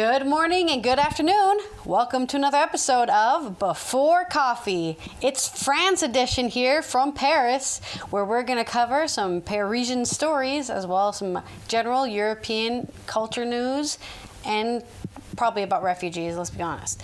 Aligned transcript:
Good 0.00 0.26
morning 0.26 0.70
and 0.70 0.82
good 0.82 0.98
afternoon. 0.98 1.58
Welcome 1.84 2.26
to 2.28 2.36
another 2.38 2.56
episode 2.56 3.10
of 3.10 3.58
Before 3.58 4.24
Coffee. 4.24 4.96
It's 5.20 5.62
France 5.62 6.02
edition 6.02 6.48
here 6.48 6.80
from 6.80 7.12
Paris, 7.12 7.82
where 8.08 8.24
we're 8.24 8.42
going 8.42 8.58
to 8.58 8.64
cover 8.64 9.06
some 9.06 9.42
Parisian 9.42 10.06
stories 10.06 10.70
as 10.70 10.86
well 10.86 11.10
as 11.10 11.18
some 11.18 11.42
general 11.68 12.06
European 12.06 12.90
culture 13.04 13.44
news 13.44 13.98
and 14.46 14.82
probably 15.36 15.64
about 15.64 15.82
refugees, 15.82 16.34
let's 16.34 16.48
be 16.48 16.62
honest. 16.62 17.02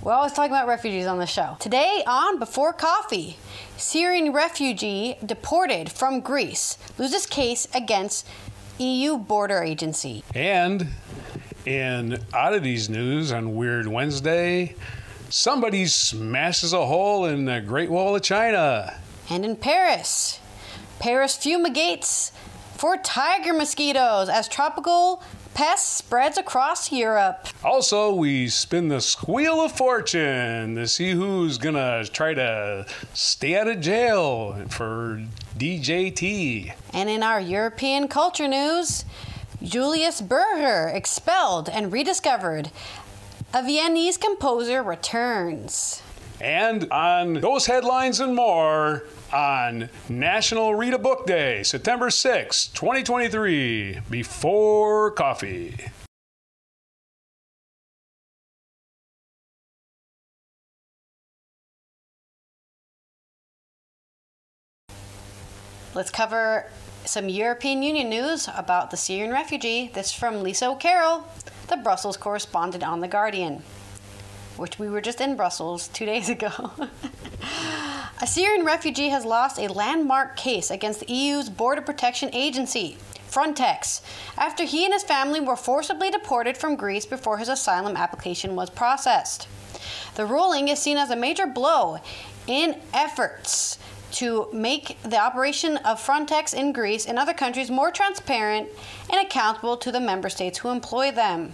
We're 0.00 0.12
always 0.12 0.32
talking 0.32 0.52
about 0.52 0.68
refugees 0.68 1.06
on 1.06 1.18
the 1.18 1.26
show. 1.26 1.56
Today 1.58 2.04
on 2.06 2.38
Before 2.38 2.72
Coffee, 2.72 3.38
Syrian 3.76 4.32
refugee 4.32 5.16
deported 5.26 5.90
from 5.90 6.20
Greece 6.20 6.78
loses 6.96 7.26
case 7.26 7.66
against 7.74 8.24
EU 8.78 9.16
border 9.16 9.64
agency. 9.64 10.22
And 10.32 10.90
in 11.66 12.18
oddities 12.32 12.88
news 12.88 13.32
on 13.32 13.56
Weird 13.56 13.88
Wednesday, 13.88 14.76
somebody 15.28 15.86
smashes 15.86 16.72
a 16.72 16.86
hole 16.86 17.24
in 17.24 17.44
the 17.44 17.60
Great 17.60 17.90
Wall 17.90 18.14
of 18.14 18.22
China. 18.22 18.98
And 19.28 19.44
in 19.44 19.56
Paris, 19.56 20.40
Paris 21.00 21.36
fumigates 21.36 22.30
for 22.76 22.96
tiger 22.96 23.52
mosquitoes 23.52 24.28
as 24.28 24.48
tropical 24.48 25.22
pest 25.54 25.94
spreads 25.94 26.36
across 26.36 26.92
Europe. 26.92 27.48
Also, 27.64 28.14
we 28.14 28.46
spin 28.46 28.88
the 28.88 29.00
squeal 29.00 29.62
of 29.62 29.72
fortune 29.72 30.76
to 30.76 30.86
see 30.86 31.12
who's 31.12 31.58
gonna 31.58 32.04
try 32.04 32.34
to 32.34 32.86
stay 33.14 33.58
out 33.58 33.66
of 33.66 33.80
jail 33.80 34.54
for 34.68 35.22
DJT. 35.56 36.74
And 36.92 37.08
in 37.08 37.22
our 37.22 37.40
European 37.40 38.06
culture 38.06 38.46
news, 38.46 39.06
Julius 39.62 40.20
Berger 40.20 40.88
expelled 40.88 41.68
and 41.68 41.92
rediscovered. 41.92 42.70
A 43.54 43.62
Viennese 43.62 44.16
composer 44.16 44.82
returns. 44.82 46.02
And 46.40 46.90
on 46.92 47.34
those 47.34 47.66
headlines 47.66 48.20
and 48.20 48.34
more 48.34 49.04
on 49.32 49.88
National 50.08 50.74
Read 50.74 50.92
a 50.92 50.98
Book 50.98 51.26
Day, 51.26 51.62
September 51.62 52.10
6, 52.10 52.68
2023, 52.68 54.00
before 54.10 55.10
coffee. 55.12 55.74
Let's 65.94 66.10
cover 66.10 66.66
some 67.06 67.28
European 67.28 67.82
Union 67.82 68.10
news 68.10 68.48
about 68.56 68.90
the 68.90 68.96
Syrian 68.96 69.30
refugee. 69.30 69.90
This 69.94 70.12
from 70.12 70.42
Lisa 70.42 70.70
O'Carroll, 70.70 71.24
the 71.68 71.76
Brussels 71.76 72.16
correspondent 72.16 72.82
on 72.82 73.00
The 73.00 73.08
Guardian, 73.08 73.62
which 74.56 74.78
we 74.78 74.88
were 74.88 75.00
just 75.00 75.20
in 75.20 75.36
Brussels 75.36 75.86
two 75.88 76.04
days 76.04 76.28
ago. 76.28 76.72
a 78.20 78.26
Syrian 78.26 78.66
refugee 78.66 79.10
has 79.10 79.24
lost 79.24 79.58
a 79.58 79.72
landmark 79.72 80.36
case 80.36 80.70
against 80.70 81.00
the 81.00 81.12
EU's 81.12 81.48
Border 81.48 81.82
Protection 81.82 82.28
Agency, 82.32 82.96
Frontex, 83.30 84.00
after 84.36 84.64
he 84.64 84.84
and 84.84 84.92
his 84.92 85.04
family 85.04 85.40
were 85.40 85.56
forcibly 85.56 86.10
deported 86.10 86.56
from 86.56 86.74
Greece 86.74 87.06
before 87.06 87.38
his 87.38 87.48
asylum 87.48 87.96
application 87.96 88.56
was 88.56 88.68
processed. 88.68 89.46
The 90.16 90.26
ruling 90.26 90.68
is 90.68 90.80
seen 90.80 90.96
as 90.96 91.10
a 91.10 91.16
major 91.16 91.46
blow 91.46 91.98
in 92.48 92.80
efforts 92.92 93.78
to 94.16 94.48
make 94.50 94.96
the 95.02 95.18
operation 95.18 95.76
of 95.78 96.00
Frontex 96.00 96.54
in 96.54 96.72
Greece 96.72 97.04
and 97.04 97.18
other 97.18 97.34
countries 97.34 97.70
more 97.70 97.90
transparent 97.90 98.66
and 99.10 99.20
accountable 99.20 99.76
to 99.76 99.92
the 99.92 100.00
member 100.00 100.30
states 100.30 100.56
who 100.56 100.70
employ 100.70 101.10
them. 101.10 101.52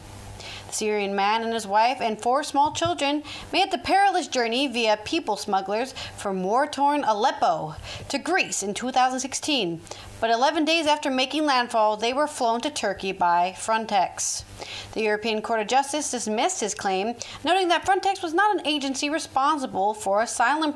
The 0.69 0.73
Syrian 0.73 1.17
man 1.17 1.43
and 1.43 1.53
his 1.53 1.67
wife 1.67 2.01
and 2.01 2.23
four 2.23 2.45
small 2.45 2.73
children 2.73 3.25
made 3.53 3.73
the 3.73 3.79
perilous 3.79 4.29
journey 4.29 4.69
via 4.69 4.97
people 5.05 5.37
smugglers 5.37 5.93
from 6.17 6.45
war 6.45 6.69
torn 6.69 7.03
Aleppo 7.03 7.75
to 8.09 8.19
Greece 8.19 8.63
in 8.63 8.75
2016. 8.75 9.81
But 10.21 10.31
11 10.31 10.65
days 10.65 10.87
after 10.87 11.11
making 11.11 11.45
landfall, 11.45 11.97
they 11.97 12.13
were 12.13 12.29
flown 12.29 12.61
to 12.61 12.71
Turkey 12.71 13.11
by 13.11 13.57
Frontex. 13.59 14.45
The 14.93 15.03
European 15.03 15.43
Court 15.43 15.59
of 15.59 15.67
Justice 15.67 16.13
dismissed 16.13 16.61
his 16.61 16.77
claim, 16.77 17.17
noting 17.45 17.67
that 17.69 17.85
Frontex 17.85 18.23
was 18.23 18.33
not 18.33 18.57
an 18.57 18.65
agency 18.65 19.11
responsible 19.11 19.95
for 19.95 20.23
asylum 20.23 20.75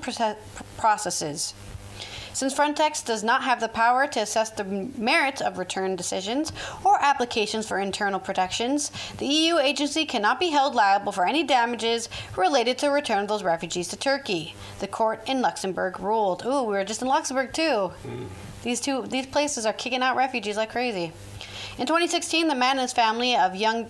processes. 0.77 1.55
Since 2.37 2.53
Frontex 2.53 3.03
does 3.03 3.25
not 3.25 3.45
have 3.45 3.61
the 3.61 3.69
power 3.69 4.07
to 4.09 4.21
assess 4.21 4.51
the 4.51 4.63
merits 4.63 5.41
of 5.41 5.57
return 5.57 5.97
decisions 5.97 6.53
or 6.85 7.03
applications 7.03 7.67
for 7.67 7.79
internal 7.79 8.21
protections, 8.21 8.93
the 9.17 9.25
EU 9.25 9.57
agency 9.57 10.05
cannot 10.05 10.39
be 10.39 10.51
held 10.51 10.75
liable 10.75 11.13
for 11.13 11.27
any 11.27 11.45
damages 11.45 12.11
related 12.37 12.77
to 12.77 12.87
the 12.87 12.93
return 12.93 13.21
of 13.21 13.29
those 13.29 13.43
refugees 13.43 13.89
to 13.89 13.97
Turkey. 13.97 14.55
The 14.81 14.87
court 14.87 15.27
in 15.27 15.41
Luxembourg 15.41 15.99
ruled. 15.99 16.45
Ooh, 16.45 16.65
we 16.65 16.75
were 16.75 16.85
just 16.85 17.01
in 17.01 17.09
Luxembourg 17.09 17.55
too. 17.55 17.93
Mm. 18.07 18.27
These 18.63 18.83
two 18.83 19.07
these 19.07 19.27
places 19.27 19.65
are 19.65 19.73
kicking 19.73 20.03
out 20.03 20.15
refugees 20.15 20.59
like 20.59 20.73
crazy. 20.73 21.13
In 21.79 21.87
2016, 21.87 22.49
the 22.49 22.55
man 22.55 22.73
and 22.73 22.81
his 22.81 22.93
family 22.93 23.35
of 23.35 23.57
young 23.57 23.87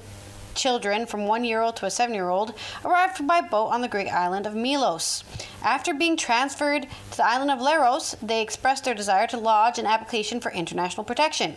children 0.57 1.07
from 1.07 1.27
one 1.27 1.45
year 1.45 1.61
old 1.61 1.77
to 1.77 1.87
a 1.87 1.91
seven 1.91 2.15
year 2.15 2.29
old 2.29 2.55
arrived 2.85 3.27
by 3.27 3.41
boat 3.41 3.69
on 3.69 3.83
the 3.83 3.89
Greek 3.89 4.09
island 4.09 4.47
of 4.47 4.55
Milos. 4.55 5.23
After 5.63 5.95
being 5.95 6.17
transferred 6.17 6.89
to 7.11 7.17
the 7.17 7.27
island 7.27 7.51
of 7.51 7.61
Leros, 7.61 8.17
they 8.21 8.43
expressed 8.43 8.85
their 8.85 8.95
desire 8.95 9.27
to 9.29 9.37
lodge 9.37 9.79
an 9.79 9.87
application 9.87 10.41
for 10.41 10.51
international 10.51 11.05
protection. 11.05 11.55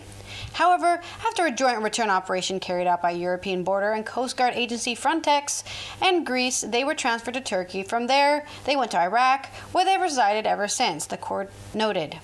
However, 0.54 1.02
after 1.26 1.46
a 1.46 1.52
joint 1.52 1.82
return 1.82 2.10
operation 2.10 2.60
carried 2.60 2.88
out 2.88 3.02
by 3.02 3.12
European 3.12 3.64
Border 3.64 3.92
and 3.92 4.06
Coast 4.06 4.38
Guard 4.38 4.54
Agency 4.56 4.96
Frontex 4.96 5.64
and 6.02 6.26
Greece, 6.26 6.62
they 6.62 6.84
were 6.84 6.96
transferred 6.96 7.36
to 7.36 7.42
Turkey. 7.42 7.84
From 7.84 8.08
there, 8.08 8.46
they 8.66 8.76
went 8.76 8.92
to 8.92 9.00
Iraq, 9.00 9.48
where 9.72 9.86
they 9.86 9.98
resided 9.98 10.46
ever 10.46 10.68
since, 10.68 11.06
the 11.06 11.18
court 11.18 11.52
noted. 11.74 12.20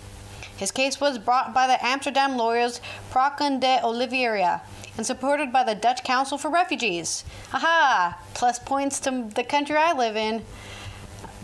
His 0.58 0.72
case 0.72 1.02
was 1.02 1.18
brought 1.18 1.54
by 1.54 1.68
the 1.68 1.86
Amsterdam 1.86 2.38
lawyers 2.38 2.80
Prakken 3.12 3.60
de 3.60 3.82
Oliveira 3.84 4.62
and 4.98 5.06
supported 5.06 5.52
by 5.52 5.64
the 5.64 5.76
Dutch 5.76 6.04
Council 6.04 6.38
for 6.38 6.50
Refugees. 6.50 7.26
Aha! 7.54 8.18
Plus 8.34 8.60
points 8.60 9.00
to 9.02 9.30
the 9.34 9.44
country 9.44 9.76
I 9.76 9.94
live 9.94 10.16
in, 10.16 10.44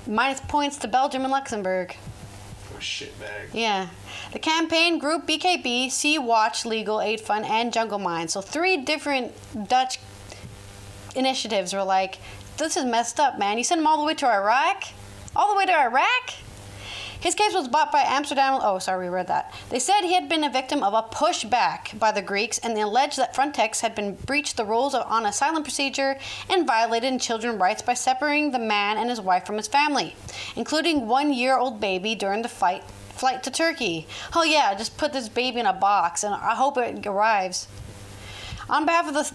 minus 0.08 0.42
points 0.42 0.78
to 0.78 0.88
Belgium 0.88 1.24
and 1.24 1.32
Luxembourg. 1.32 1.96
Shitbag. 2.80 3.50
Yeah. 3.54 3.90
The 4.34 4.40
campaign 4.40 4.98
group 4.98 5.28
BKB, 5.28 5.92
Sea 5.92 6.18
Watch 6.18 6.66
Legal 6.66 7.00
Aid 7.00 7.22
Fund, 7.22 7.46
and 7.46 7.72
Jungle 7.72 8.00
Mind. 8.00 8.32
So 8.32 8.42
three 8.42 8.78
different 8.78 9.34
Dutch 9.70 10.00
initiatives 11.16 11.74
were 11.74 11.84
like, 11.84 12.18
this 12.58 12.78
is 12.78 12.86
messed 12.86 13.20
up, 13.20 13.38
man. 13.38 13.58
You 13.58 13.64
send 13.64 13.80
them 13.80 13.88
all 13.88 13.98
the 13.98 14.04
way 14.04 14.16
to 14.16 14.28
Iraq? 14.28 14.86
All 15.36 15.52
the 15.52 15.58
way 15.58 15.66
to 15.66 15.80
Iraq? 15.80 16.34
His 17.22 17.36
case 17.36 17.54
was 17.54 17.68
bought 17.68 17.92
by 17.92 18.02
Amsterdam. 18.02 18.60
Oh, 18.64 18.80
sorry, 18.80 19.06
we 19.06 19.14
read 19.14 19.28
that. 19.28 19.54
They 19.70 19.78
said 19.78 20.02
he 20.02 20.16
had 20.16 20.28
been 20.28 20.44
a 20.44 20.50
victim 20.50 20.82
of 20.82 20.96
a 20.96 21.04
pushback 21.04 21.98
by 22.00 22.12
the 22.12 22.22
Greeks, 22.24 22.58
and 22.58 22.76
they 22.76 22.82
alleged 22.82 23.18
that 23.18 23.36
Frontex 23.36 23.82
had 23.82 23.94
been 23.94 24.16
breached 24.16 24.58
the 24.58 24.66
rules 24.66 24.96
of, 24.96 25.06
on 25.06 25.28
asylum 25.28 25.62
procedure 25.62 26.18
and 26.50 26.66
violated 26.66 27.22
children's 27.22 27.60
rights 27.60 27.84
by 27.84 27.94
separating 27.94 28.50
the 28.50 28.60
man 28.60 28.98
and 28.98 29.10
his 29.10 29.22
wife 29.22 29.46
from 29.46 29.58
his 29.58 29.68
family, 29.68 30.16
including 30.56 31.08
one-year-old 31.08 31.80
baby 31.80 32.16
during 32.16 32.42
the 32.42 32.50
fight 32.50 32.84
flight 33.12 33.44
to 33.44 33.52
Turkey. 33.52 34.08
Oh 34.36 34.44
yeah, 34.44 34.74
just 34.74 34.98
put 34.98 35.14
this 35.14 35.30
baby 35.30 35.60
in 35.60 35.68
a 35.68 35.74
box, 35.74 36.24
and 36.24 36.34
I 36.34 36.56
hope 36.56 36.76
it 36.78 37.06
arrives. 37.06 37.68
On 38.68 38.86
behalf 38.86 39.08
of 39.08 39.14
the 39.14 39.32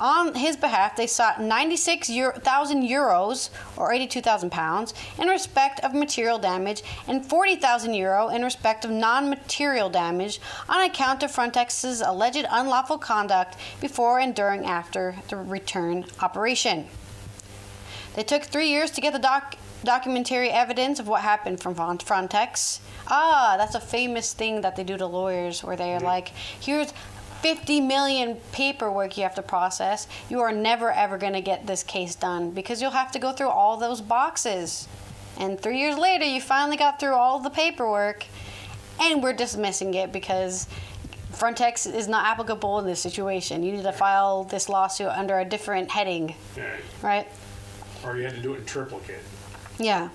on 0.00 0.34
his 0.34 0.56
behalf, 0.56 0.96
they 0.96 1.06
sought 1.06 1.40
96,000 1.40 2.82
euros, 2.82 3.50
or 3.76 3.92
82,000 3.92 4.50
pounds, 4.50 4.92
in 5.18 5.28
respect 5.28 5.80
of 5.80 5.94
material 5.94 6.38
damage 6.38 6.82
and 7.08 7.24
40,000 7.24 7.94
euro 7.94 8.28
in 8.28 8.42
respect 8.42 8.84
of 8.84 8.90
non 8.90 9.30
material 9.30 9.88
damage 9.88 10.40
on 10.68 10.84
account 10.84 11.22
of 11.22 11.30
Frontex's 11.30 12.00
alleged 12.02 12.46
unlawful 12.50 12.98
conduct 12.98 13.56
before 13.80 14.18
and 14.18 14.34
during 14.34 14.66
after 14.66 15.16
the 15.28 15.36
return 15.36 16.04
operation. 16.20 16.86
They 18.14 18.22
took 18.22 18.42
three 18.44 18.68
years 18.68 18.90
to 18.92 19.00
get 19.00 19.12
the 19.12 19.18
doc- 19.18 19.56
documentary 19.84 20.50
evidence 20.50 20.98
of 20.98 21.08
what 21.08 21.22
happened 21.22 21.60
from 21.60 21.74
Frontex. 21.74 22.80
Ah, 23.08 23.56
that's 23.56 23.74
a 23.74 23.80
famous 23.80 24.32
thing 24.32 24.62
that 24.62 24.76
they 24.76 24.84
do 24.84 24.96
to 24.96 25.06
lawyers 25.06 25.62
where 25.62 25.76
they're 25.76 26.00
like, 26.00 26.28
here's 26.60 26.92
50 27.46 27.80
million 27.82 28.36
paperwork 28.50 29.16
you 29.16 29.22
have 29.22 29.36
to 29.36 29.42
process, 29.42 30.08
you 30.28 30.40
are 30.40 30.50
never 30.50 30.90
ever 30.90 31.16
going 31.16 31.32
to 31.32 31.40
get 31.40 31.64
this 31.64 31.84
case 31.84 32.16
done 32.16 32.50
because 32.50 32.82
you'll 32.82 32.90
have 32.90 33.12
to 33.12 33.20
go 33.20 33.30
through 33.30 33.50
all 33.50 33.76
those 33.76 34.00
boxes. 34.00 34.88
And 35.38 35.60
three 35.60 35.78
years 35.78 35.96
later, 35.96 36.24
you 36.24 36.40
finally 36.40 36.76
got 36.76 36.98
through 36.98 37.14
all 37.14 37.38
the 37.38 37.50
paperwork, 37.50 38.26
and 38.98 39.22
we're 39.22 39.32
dismissing 39.32 39.94
it 39.94 40.12
because 40.12 40.66
Frontex 41.34 41.86
is 41.94 42.08
not 42.08 42.26
applicable 42.26 42.80
in 42.80 42.84
this 42.84 42.98
situation. 42.98 43.62
You 43.62 43.70
need 43.70 43.84
to 43.84 43.92
file 43.92 44.42
this 44.42 44.68
lawsuit 44.68 45.10
under 45.10 45.38
a 45.38 45.44
different 45.44 45.88
heading, 45.88 46.34
right? 47.00 47.28
Or 48.04 48.16
you 48.16 48.24
had 48.24 48.34
to 48.34 48.42
do 48.42 48.54
it 48.54 48.58
in 48.58 48.64
triplicate. 48.64 49.22
Yeah. 49.78 50.08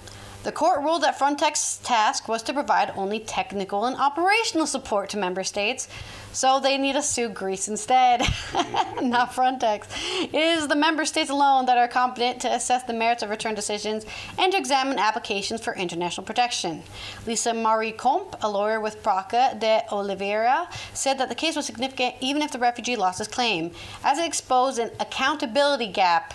The 0.43 0.51
court 0.51 0.81
ruled 0.81 1.03
that 1.03 1.19
Frontex's 1.19 1.77
task 1.77 2.27
was 2.27 2.41
to 2.43 2.53
provide 2.53 2.91
only 2.97 3.19
technical 3.19 3.85
and 3.85 3.95
operational 3.95 4.65
support 4.65 5.09
to 5.11 5.17
member 5.17 5.43
states, 5.43 5.87
so 6.33 6.59
they 6.59 6.77
need 6.77 6.93
to 6.93 7.01
sue 7.01 7.29
Greece 7.29 7.67
instead, 7.67 8.21
not 9.01 9.31
Frontex. 9.31 9.85
It 10.23 10.33
is 10.33 10.67
the 10.67 10.75
member 10.75 11.05
states 11.05 11.29
alone 11.29 11.65
that 11.65 11.77
are 11.77 11.87
competent 11.87 12.41
to 12.41 12.53
assess 12.53 12.83
the 12.83 12.93
merits 12.93 13.23
of 13.23 13.29
return 13.29 13.55
decisions 13.55 14.05
and 14.37 14.51
to 14.51 14.57
examine 14.57 14.99
applications 14.99 15.61
for 15.61 15.75
international 15.75 16.25
protection. 16.25 16.83
Lisa 17.25 17.53
Marie 17.53 17.91
Komp, 17.91 18.35
a 18.41 18.49
lawyer 18.49 18.79
with 18.79 19.03
Prakken 19.03 19.59
de 19.59 19.83
Oliveira, 19.91 20.67
said 20.93 21.17
that 21.17 21.29
the 21.29 21.35
case 21.35 21.55
was 21.55 21.65
significant 21.65 22.15
even 22.21 22.41
if 22.41 22.51
the 22.51 22.59
refugee 22.59 22.95
lost 22.95 23.19
his 23.19 23.27
claim, 23.27 23.71
as 24.03 24.17
it 24.17 24.25
exposed 24.25 24.79
an 24.79 24.91
accountability 24.99 25.87
gap 25.87 26.33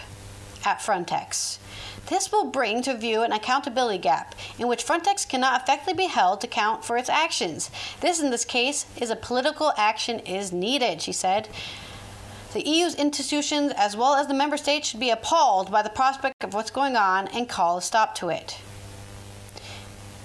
at 0.64 0.80
Frontex. 0.80 1.58
This 2.08 2.30
will 2.30 2.44
bring 2.44 2.82
to 2.82 2.96
view 2.96 3.22
an 3.22 3.32
accountability 3.32 3.98
gap 3.98 4.34
in 4.58 4.68
which 4.68 4.86
Frontex 4.86 5.28
cannot 5.28 5.62
effectively 5.62 5.94
be 5.94 6.06
held 6.06 6.40
to 6.40 6.46
account 6.46 6.84
for 6.84 6.96
its 6.96 7.08
actions. 7.08 7.70
This, 8.00 8.20
in 8.20 8.30
this 8.30 8.44
case, 8.44 8.86
is 8.96 9.10
a 9.10 9.16
political 9.16 9.72
action 9.76 10.20
is 10.20 10.52
needed, 10.52 11.02
she 11.02 11.12
said. 11.12 11.48
The 12.52 12.66
EU's 12.66 12.94
institutions, 12.94 13.72
as 13.76 13.96
well 13.96 14.14
as 14.14 14.28
the 14.28 14.34
member 14.34 14.56
states, 14.56 14.88
should 14.88 15.00
be 15.00 15.10
appalled 15.10 15.70
by 15.70 15.82
the 15.82 15.90
prospect 15.90 16.44
of 16.44 16.54
what's 16.54 16.70
going 16.70 16.96
on 16.96 17.26
and 17.28 17.48
call 17.48 17.76
a 17.76 17.82
stop 17.82 18.14
to 18.16 18.28
it. 18.28 18.60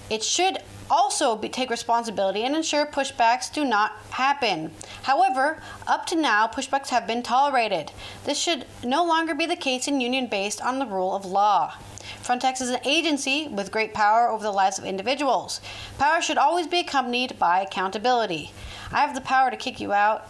It 0.09 0.23
should 0.23 0.59
also 0.91 1.37
be, 1.37 1.49
take 1.49 1.69
responsibility 1.69 2.43
and 2.43 2.55
ensure 2.55 2.85
pushbacks 2.85 3.51
do 3.51 3.63
not 3.63 3.93
happen. 4.11 4.71
However, 5.03 5.63
up 5.87 6.05
to 6.07 6.15
now, 6.15 6.47
pushbacks 6.47 6.89
have 6.89 7.07
been 7.07 7.23
tolerated. 7.23 7.91
This 8.25 8.37
should 8.37 8.65
no 8.83 9.03
longer 9.05 9.33
be 9.33 9.45
the 9.45 9.55
case 9.55 9.87
in 9.87 10.01
union 10.01 10.27
based 10.27 10.61
on 10.61 10.77
the 10.77 10.85
rule 10.85 11.15
of 11.15 11.25
law. 11.25 11.75
Frontex 12.21 12.61
is 12.61 12.69
an 12.69 12.85
agency 12.85 13.47
with 13.47 13.71
great 13.71 13.93
power 13.93 14.27
over 14.29 14.43
the 14.43 14.51
lives 14.51 14.77
of 14.77 14.85
individuals. 14.85 15.61
Power 15.97 16.21
should 16.21 16.37
always 16.37 16.67
be 16.67 16.79
accompanied 16.79 17.39
by 17.39 17.61
accountability. 17.61 18.51
I 18.91 18.99
have 18.99 19.15
the 19.15 19.21
power 19.21 19.49
to 19.49 19.57
kick 19.57 19.79
you 19.79 19.93
out, 19.93 20.27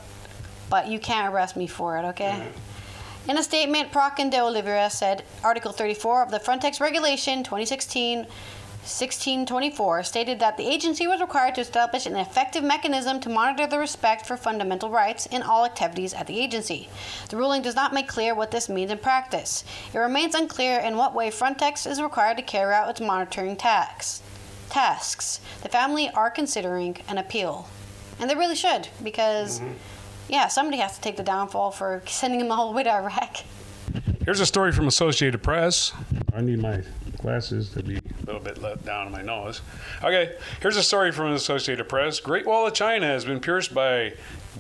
but 0.70 0.88
you 0.88 1.00
can't 1.00 1.34
arrest 1.34 1.58
me 1.58 1.68
for 1.68 1.98
it, 1.98 2.04
okay? 2.06 2.32
Mm-hmm. 2.32 3.30
In 3.30 3.38
a 3.38 3.44
statement, 3.44 3.92
Prakken 3.92 4.32
de 4.32 4.40
Oliveira 4.40 4.90
said 4.90 5.24
Article 5.44 5.72
34 5.72 6.24
of 6.24 6.32
the 6.32 6.40
Frontex 6.40 6.80
Regulation 6.80 7.44
2016 7.44 8.26
1624 8.82 10.02
stated 10.02 10.40
that 10.40 10.58
the 10.58 10.68
agency 10.68 11.06
was 11.06 11.22
required 11.22 11.54
to 11.54 11.62
establish 11.62 12.08
an 12.08 12.16
effective 12.16 12.64
mechanism 12.64 13.20
to 13.20 13.30
monitor 13.30 13.68
the 13.68 13.78
respect 13.78 14.26
for 14.26 14.36
fundamental 14.36 14.90
rights 14.90 15.28
in 15.28 15.44
all 15.44 15.66
activities 15.66 16.16
at 16.16 16.26
the 16.26 16.40
agency. 16.40 16.90
The 17.30 17.38
ruling 17.38 17.62
does 17.62 17.76
not 17.76 17.94
make 17.94 18.08
clear 18.08 18.34
what 18.34 18.50
this 18.50 18.70
means 18.70 18.90
in 18.90 18.98
practice. 18.98 19.64
It 19.94 20.00
remains 20.00 20.34
unclear 20.34 20.80
in 20.80 20.98
what 20.98 21.14
way 21.14 21.30
Frontex 21.30 21.86
is 21.86 22.02
required 22.02 22.38
to 22.38 22.44
carry 22.44 22.74
out 22.74 22.90
its 22.90 23.00
monitoring 23.00 23.56
tasks. 23.56 24.24
Tasks. 24.72 25.42
The 25.62 25.70
family 25.70 26.10
are 26.10 26.32
considering 26.32 26.98
an 27.08 27.20
appeal, 27.20 27.68
and 28.20 28.28
they 28.28 28.36
really 28.36 28.56
should 28.56 28.88
because, 29.04 29.60
mm-hmm. 29.60 29.74
yeah, 30.28 30.48
somebody 30.48 30.78
has 30.78 30.96
to 30.96 31.02
take 31.02 31.18
the 31.18 31.24
downfall 31.24 31.70
for 31.70 32.02
sending 32.08 32.40
them 32.40 32.52
all 32.52 32.72
the 32.72 32.76
way 32.76 32.82
to 32.82 32.92
Iraq. 32.92 33.44
Here's 34.26 34.40
a 34.40 34.46
story 34.48 34.72
from 34.72 34.88
Associated 34.88 35.44
Press. 35.44 35.94
I 36.34 36.42
need 36.42 36.58
my 36.58 36.82
glasses 37.18 37.70
to 37.72 37.84
be 37.84 37.98
a 37.98 38.26
little 38.26 38.42
bit 38.42 38.62
let 38.62 38.84
down 38.86 39.08
on 39.08 39.12
my 39.12 39.22
nose. 39.22 39.62
Okay, 40.04 40.36
here's 40.62 40.78
a 40.78 40.84
story 40.84 41.12
from 41.12 41.30
the 41.30 41.36
Associated 41.36 41.88
Press. 41.88 42.20
Great 42.20 42.46
Wall 42.46 42.68
of 42.68 42.74
China 42.74 43.06
has 43.08 43.26
been 43.26 43.40
pierced 43.40 43.74
by 43.74 44.14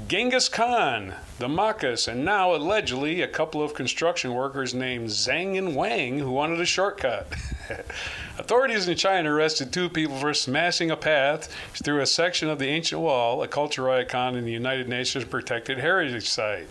Genghis 0.08 0.48
Khan, 0.48 1.14
the 1.40 1.50
Manchus, 1.50 2.08
and 2.08 2.24
now 2.24 2.56
allegedly 2.56 3.22
a 3.22 3.28
couple 3.28 3.62
of 3.62 3.74
construction 3.74 4.34
workers 4.34 4.74
named 4.74 5.10
Zhang 5.10 5.58
and 5.58 5.76
Wang 5.76 6.20
who 6.20 6.32
wanted 6.32 6.60
a 6.62 6.66
shortcut. 6.66 7.28
Authorities 8.38 8.88
in 8.88 8.96
China 8.96 9.34
arrested 9.34 9.72
two 9.72 9.90
people 9.90 10.18
for 10.18 10.34
smashing 10.34 10.92
a 10.92 10.98
path 10.98 11.54
through 11.84 12.02
a 12.02 12.06
section 12.06 12.50
of 12.50 12.60
the 12.60 12.68
ancient 12.68 13.02
wall, 13.02 13.44
a 13.44 13.48
cultural 13.48 13.94
icon 13.94 14.36
in 14.36 14.46
the 14.46 14.52
United 14.52 14.88
Nations 14.88 15.26
protected 15.26 15.78
heritage 15.78 16.30
site. 16.30 16.68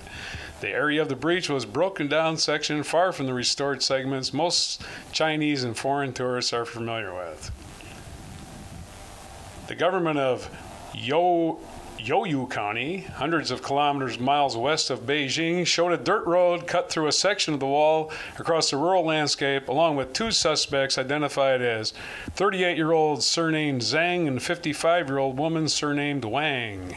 The 0.61 0.69
area 0.69 1.01
of 1.01 1.09
the 1.09 1.17
breach 1.17 1.49
was 1.49 1.65
broken 1.65 2.07
down 2.07 2.37
section 2.37 2.83
far 2.83 3.13
from 3.13 3.25
the 3.25 3.33
restored 3.33 3.83
segments 3.83 4.35
most 4.35 4.83
Chinese 5.11 5.65
and 5.65 5.75
foreign 5.75 6.13
tourists 6.13 6.53
are 6.53 6.67
familiar 6.67 7.15
with. 7.15 7.51
The 9.69 9.75
government 9.75 10.19
of 10.19 10.51
Yo 10.95 11.59
Youyu 11.99 12.51
County, 12.51 13.01
hundreds 13.01 13.51
of 13.51 13.63
kilometers 13.63 14.19
miles 14.19 14.57
west 14.57 14.91
of 14.91 15.01
Beijing, 15.01 15.67
showed 15.67 15.93
a 15.93 15.97
dirt 15.97 16.27
road 16.27 16.67
cut 16.67 16.91
through 16.91 17.07
a 17.07 17.13
section 17.13 17.55
of 17.55 17.61
the 17.61 17.67
wall 17.67 18.11
across 18.39 18.71
the 18.71 18.77
rural 18.77 19.05
landscape, 19.05 19.69
along 19.69 19.97
with 19.97 20.13
two 20.13 20.31
suspects 20.31 20.99
identified 20.99 21.63
as 21.63 21.95
38 22.33 22.77
year 22.77 22.93
old 22.93 23.23
surnamed 23.23 23.81
Zhang 23.81 24.27
and 24.27 24.43
55 24.43 25.09
year 25.09 25.19
old 25.19 25.39
woman 25.39 25.69
surnamed 25.69 26.25
Wang. 26.25 26.97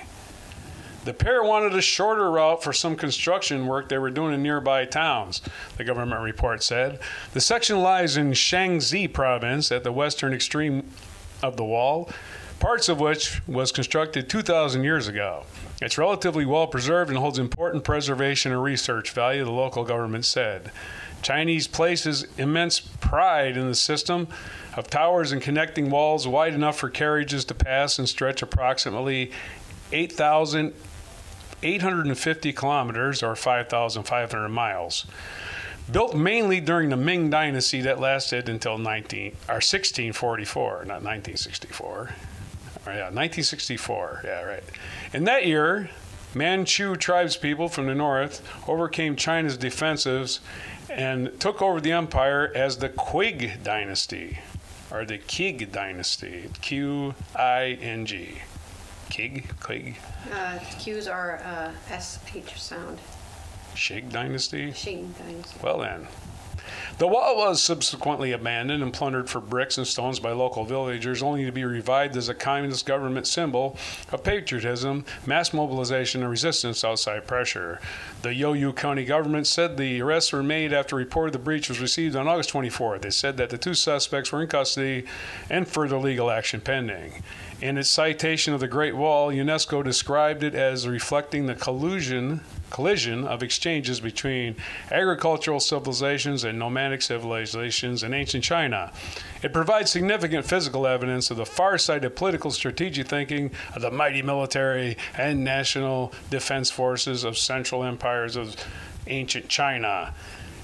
The 1.05 1.13
pair 1.13 1.43
wanted 1.43 1.73
a 1.73 1.81
shorter 1.81 2.31
route 2.31 2.63
for 2.63 2.71
some 2.71 2.95
construction 2.95 3.67
work 3.67 3.89
they 3.89 3.97
were 3.97 4.09
doing 4.09 4.33
in 4.33 4.41
nearby 4.41 4.85
towns, 4.85 5.41
the 5.75 5.83
government 5.83 6.21
report 6.21 6.63
said. 6.63 6.99
The 7.33 7.41
section 7.41 7.81
lies 7.81 8.15
in 8.15 8.31
Shaanxi 8.31 9.11
province 9.11 9.69
at 9.71 9.83
the 9.83 9.91
western 9.91 10.33
extreme 10.33 10.89
of 11.41 11.57
the 11.57 11.65
wall, 11.65 12.09
parts 12.61 12.87
of 12.87 13.01
which 13.01 13.45
was 13.47 13.73
constructed 13.73 14.29
2,000 14.29 14.85
years 14.85 15.09
ago. 15.09 15.43
It's 15.81 15.97
relatively 15.97 16.45
well 16.45 16.67
preserved 16.67 17.09
and 17.09 17.19
holds 17.19 17.37
important 17.37 17.83
preservation 17.83 18.53
and 18.53 18.63
research 18.63 19.11
value, 19.11 19.43
the 19.43 19.51
local 19.51 19.83
government 19.83 20.23
said. 20.23 20.71
Chinese 21.21 21.67
places 21.67 22.25
immense 22.37 22.79
pride 22.79 23.57
in 23.57 23.67
the 23.67 23.75
system 23.75 24.29
of 24.77 24.89
towers 24.89 25.33
and 25.33 25.41
connecting 25.41 25.89
walls 25.89 26.25
wide 26.25 26.53
enough 26.53 26.77
for 26.77 26.89
carriages 26.89 27.43
to 27.45 27.53
pass 27.53 27.99
and 27.99 28.07
stretch 28.07 28.41
approximately 28.41 29.31
8,000 29.91 30.73
850 31.63 32.53
kilometers 32.53 33.23
or 33.23 33.35
5,500 33.35 34.49
miles. 34.49 35.05
Built 35.91 36.15
mainly 36.15 36.59
during 36.61 36.89
the 36.89 36.97
Ming 36.97 37.29
Dynasty 37.29 37.81
that 37.81 37.99
lasted 37.99 38.47
until 38.47 38.77
19 38.77 39.31
or 39.49 39.55
1644, 39.55 40.85
not 40.85 41.03
1964. 41.03 42.15
yeah, 42.85 43.09
1964. 43.09 44.21
Yeah, 44.23 44.41
right. 44.43 44.63
In 45.13 45.25
that 45.25 45.45
year, 45.45 45.89
Manchu 46.33 46.95
tribespeople 46.95 47.69
from 47.69 47.87
the 47.87 47.95
north 47.95 48.41
overcame 48.67 49.15
China's 49.15 49.57
defensives 49.57 50.39
and 50.89 51.39
took 51.39 51.61
over 51.61 51.79
the 51.79 51.91
empire 51.91 52.51
as 52.55 52.77
the 52.77 52.89
Qing 52.89 53.61
dynasty 53.63 54.39
or 54.89 55.05
the 55.05 55.17
Qing 55.17 55.71
dynasty. 55.71 56.49
Q 56.61 57.13
I 57.35 57.77
N 57.81 58.05
G. 58.05 58.41
Qing? 59.09 59.45
Qing? 59.59 59.95
Uh, 60.31 60.59
Q's 60.79 61.07
are 61.07 61.37
uh, 61.43 61.99
SH 61.99 62.59
sound. 62.59 62.99
Shig 63.75 64.11
Dynasty? 64.11 64.71
Shing 64.71 65.13
Dynasty. 65.19 65.59
Well 65.63 65.79
then. 65.79 66.07
The 66.97 67.07
wall 67.07 67.37
was 67.37 67.61
subsequently 67.61 68.31
abandoned 68.31 68.83
and 68.83 68.93
plundered 68.93 69.29
for 69.29 69.41
bricks 69.41 69.77
and 69.77 69.85
stones 69.85 70.19
by 70.19 70.31
local 70.31 70.63
villagers, 70.63 71.21
only 71.23 71.43
to 71.45 71.51
be 71.51 71.65
revived 71.65 72.15
as 72.15 72.29
a 72.29 72.33
communist 72.33 72.85
government 72.85 73.27
symbol 73.27 73.75
of 74.11 74.23
patriotism, 74.23 75.03
mass 75.25 75.53
mobilization, 75.53 76.21
and 76.21 76.29
resistance 76.29 76.83
outside 76.83 77.27
pressure. 77.27 77.79
The 78.21 78.29
Youyu 78.29 78.75
County 78.75 79.05
government 79.05 79.47
said 79.47 79.75
the 79.75 80.01
arrests 80.01 80.31
were 80.31 80.43
made 80.43 80.71
after 80.71 80.95
a 80.95 80.99
report 80.99 81.27
of 81.27 81.33
the 81.33 81.39
breach 81.39 81.67
was 81.67 81.79
received 81.79 82.15
on 82.15 82.27
August 82.27 82.49
24. 82.49 82.99
They 82.99 83.09
said 83.09 83.37
that 83.37 83.49
the 83.49 83.57
two 83.57 83.73
suspects 83.73 84.31
were 84.31 84.41
in 84.41 84.47
custody 84.47 85.05
and 85.49 85.67
further 85.67 85.97
legal 85.97 86.29
action 86.29 86.61
pending. 86.61 87.23
In 87.63 87.77
its 87.77 87.89
citation 87.89 88.53
of 88.53 88.59
the 88.59 88.67
Great 88.67 88.93
Wall, 88.93 89.31
UNESCO 89.31 89.85
described 89.85 90.43
it 90.43 90.53
as 90.53 90.85
reflecting 90.85 91.45
the 91.45 91.55
collusion, 91.55 92.41
collision 92.69 93.23
of 93.23 93.41
exchanges 93.41 94.01
between 94.01 94.57
agricultural 94.91 95.61
civilizations 95.61 96.43
and 96.43 96.59
nomadic 96.59 97.01
civilizations 97.01 98.03
in 98.03 98.13
ancient 98.13 98.43
China. 98.43 98.91
It 99.41 99.53
provides 99.53 99.91
significant 99.91 100.45
physical 100.45 100.85
evidence 100.85 101.31
of 101.31 101.37
the 101.37 101.45
far-sighted 101.45 102.17
political 102.17 102.51
strategic 102.51 103.07
thinking 103.07 103.51
of 103.73 103.81
the 103.81 103.91
mighty 103.91 104.21
military 104.21 104.97
and 105.17 105.45
national 105.45 106.11
defense 106.29 106.69
forces 106.69 107.23
of 107.23 107.37
central 107.37 107.85
empires 107.85 108.35
of 108.35 108.57
ancient 109.07 109.47
China. 109.47 110.13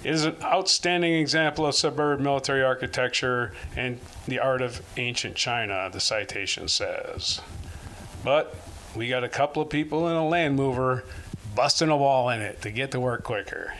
Is 0.03 0.23
an 0.23 0.37
outstanding 0.41 1.13
example 1.13 1.65
of 1.65 1.75
suburban 1.75 2.23
military 2.23 2.63
architecture 2.63 3.51
and 3.75 3.99
the 4.27 4.39
art 4.39 4.61
of 4.61 4.81
ancient 4.95 5.35
China, 5.35 5.89
the 5.91 5.99
citation 5.99 6.69
says. 6.69 7.41
But 8.23 8.55
we 8.95 9.09
got 9.09 9.25
a 9.25 9.29
couple 9.29 9.61
of 9.61 9.69
people 9.69 10.07
in 10.07 10.15
a 10.15 10.25
land 10.25 10.55
mover 10.55 11.03
busting 11.53 11.89
a 11.89 11.97
wall 11.97 12.29
in 12.29 12.41
it 12.41 12.61
to 12.61 12.71
get 12.71 12.91
to 12.91 12.99
work 12.99 13.23
quicker. 13.23 13.73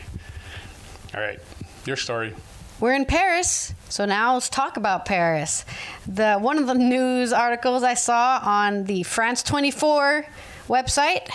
All 1.14 1.20
right, 1.20 1.38
your 1.86 1.96
story. 1.96 2.34
We're 2.80 2.94
in 2.94 3.04
Paris, 3.04 3.74
so 3.88 4.04
now 4.04 4.34
let's 4.34 4.48
talk 4.48 4.76
about 4.76 5.04
Paris. 5.04 5.64
The 6.06 6.36
one 6.38 6.58
of 6.58 6.66
the 6.66 6.74
news 6.74 7.32
articles 7.32 7.82
I 7.82 7.94
saw 7.94 8.40
on 8.42 8.84
the 8.84 9.02
France 9.02 9.42
24 9.42 10.26
website 10.68 11.28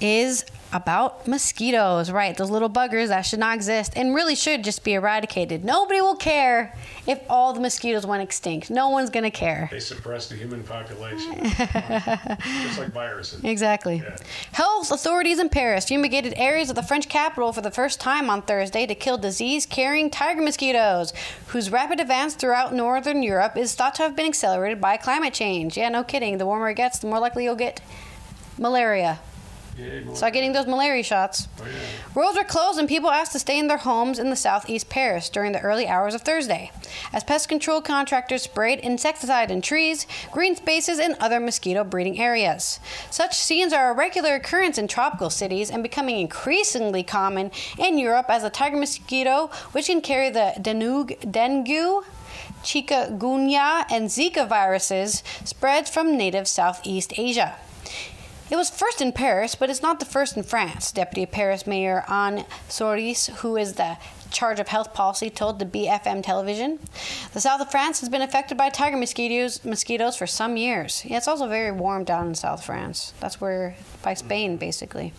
is 0.00 0.44
about 0.72 1.26
mosquitoes. 1.26 2.10
Right, 2.10 2.36
those 2.36 2.50
little 2.50 2.70
buggers 2.70 3.08
that 3.08 3.22
should 3.22 3.38
not 3.38 3.54
exist 3.54 3.92
and 3.96 4.14
really 4.14 4.34
should 4.34 4.64
just 4.64 4.84
be 4.84 4.94
eradicated. 4.94 5.64
Nobody 5.64 6.00
will 6.00 6.16
care 6.16 6.74
if 7.06 7.20
all 7.28 7.52
the 7.52 7.60
mosquitoes 7.60 8.06
went 8.06 8.22
extinct. 8.22 8.70
No 8.70 8.90
one's 8.90 9.10
going 9.10 9.24
to 9.24 9.30
care. 9.30 9.68
They 9.70 9.80
suppress 9.80 10.28
the 10.28 10.34
human 10.36 10.62
population. 10.62 11.34
Just 11.44 12.78
like 12.78 12.92
viruses. 12.92 13.42
Exactly. 13.42 13.96
Yeah. 13.96 14.16
Health 14.52 14.90
authorities 14.90 15.38
in 15.38 15.48
Paris 15.48 15.86
fumigated 15.86 16.34
areas 16.36 16.68
of 16.68 16.76
the 16.76 16.82
French 16.82 17.08
capital 17.08 17.52
for 17.52 17.62
the 17.62 17.70
first 17.70 17.98
time 17.98 18.28
on 18.28 18.42
Thursday 18.42 18.86
to 18.86 18.94
kill 18.94 19.16
disease 19.16 19.64
carrying 19.64 20.10
tiger 20.10 20.42
mosquitoes, 20.42 21.12
whose 21.48 21.70
rapid 21.70 22.00
advance 22.00 22.34
throughout 22.34 22.74
northern 22.74 23.22
Europe 23.22 23.56
is 23.56 23.74
thought 23.74 23.94
to 23.94 24.02
have 24.02 24.14
been 24.14 24.26
accelerated 24.26 24.80
by 24.80 24.96
climate 24.96 25.32
change. 25.32 25.76
Yeah, 25.76 25.88
no 25.88 26.04
kidding. 26.04 26.38
The 26.38 26.46
warmer 26.46 26.70
it 26.70 26.74
gets, 26.74 26.98
the 26.98 27.06
more 27.06 27.20
likely 27.20 27.44
you'll 27.44 27.56
get 27.56 27.80
malaria. 28.58 29.20
Start 30.14 30.32
getting 30.32 30.52
those 30.52 30.66
malaria 30.66 31.02
shots. 31.02 31.46
Oh, 31.60 31.64
yeah. 31.64 32.20
Roads 32.20 32.36
were 32.36 32.44
closed 32.44 32.78
and 32.78 32.88
people 32.88 33.10
asked 33.10 33.32
to 33.32 33.38
stay 33.38 33.58
in 33.58 33.68
their 33.68 33.78
homes 33.78 34.18
in 34.18 34.30
the 34.30 34.36
southeast 34.36 34.88
Paris 34.88 35.28
during 35.28 35.52
the 35.52 35.60
early 35.60 35.86
hours 35.86 36.14
of 36.14 36.22
Thursday, 36.22 36.72
as 37.12 37.22
pest 37.22 37.48
control 37.48 37.80
contractors 37.80 38.42
sprayed 38.42 38.80
insecticide 38.80 39.50
in 39.50 39.62
trees, 39.62 40.06
green 40.32 40.56
spaces, 40.56 40.98
and 40.98 41.14
other 41.20 41.38
mosquito 41.38 41.84
breeding 41.84 42.18
areas. 42.18 42.80
Such 43.10 43.36
scenes 43.36 43.72
are 43.72 43.90
a 43.90 43.94
regular 43.94 44.34
occurrence 44.34 44.78
in 44.78 44.88
tropical 44.88 45.30
cities 45.30 45.70
and 45.70 45.82
becoming 45.82 46.18
increasingly 46.18 47.02
common 47.02 47.50
in 47.78 47.98
Europe 47.98 48.26
as 48.28 48.42
the 48.42 48.50
tiger 48.50 48.76
mosquito, 48.76 49.50
which 49.72 49.86
can 49.86 50.00
carry 50.00 50.30
the 50.30 50.54
dengue, 50.60 51.30
dengue 51.30 52.04
chikungunya, 52.62 53.84
and 53.90 54.08
Zika 54.08 54.48
viruses, 54.48 55.22
spreads 55.44 55.90
from 55.90 56.16
native 56.16 56.48
Southeast 56.48 57.12
Asia. 57.16 57.56
It 58.50 58.56
was 58.56 58.70
first 58.70 59.02
in 59.02 59.12
Paris, 59.12 59.54
but 59.54 59.68
it's 59.68 59.82
not 59.82 60.00
the 60.00 60.06
first 60.06 60.34
in 60.36 60.42
France. 60.42 60.90
Deputy 60.90 61.26
Paris 61.26 61.66
Mayor 61.66 62.02
Anne 62.08 62.46
Souyris, 62.68 63.28
who 63.36 63.58
is 63.58 63.74
the 63.74 63.98
charge 64.30 64.58
of 64.58 64.68
health 64.68 64.94
policy, 64.94 65.28
told 65.28 65.58
the 65.58 65.66
BFM 65.66 66.22
television. 66.22 66.78
The 67.34 67.42
south 67.42 67.60
of 67.60 67.70
France 67.70 68.00
has 68.00 68.08
been 68.08 68.22
affected 68.22 68.56
by 68.56 68.70
tiger 68.70 68.96
mosquitoes 68.96 69.62
mosquitoes 69.66 70.16
for 70.16 70.26
some 70.26 70.56
years. 70.56 71.04
Yeah, 71.04 71.18
it's 71.18 71.28
also 71.28 71.46
very 71.46 71.72
warm 71.72 72.04
down 72.04 72.28
in 72.28 72.34
South 72.34 72.64
France. 72.64 73.12
That's 73.20 73.38
where 73.38 73.76
by 74.02 74.14
Spain, 74.14 74.56
basically. 74.56 75.12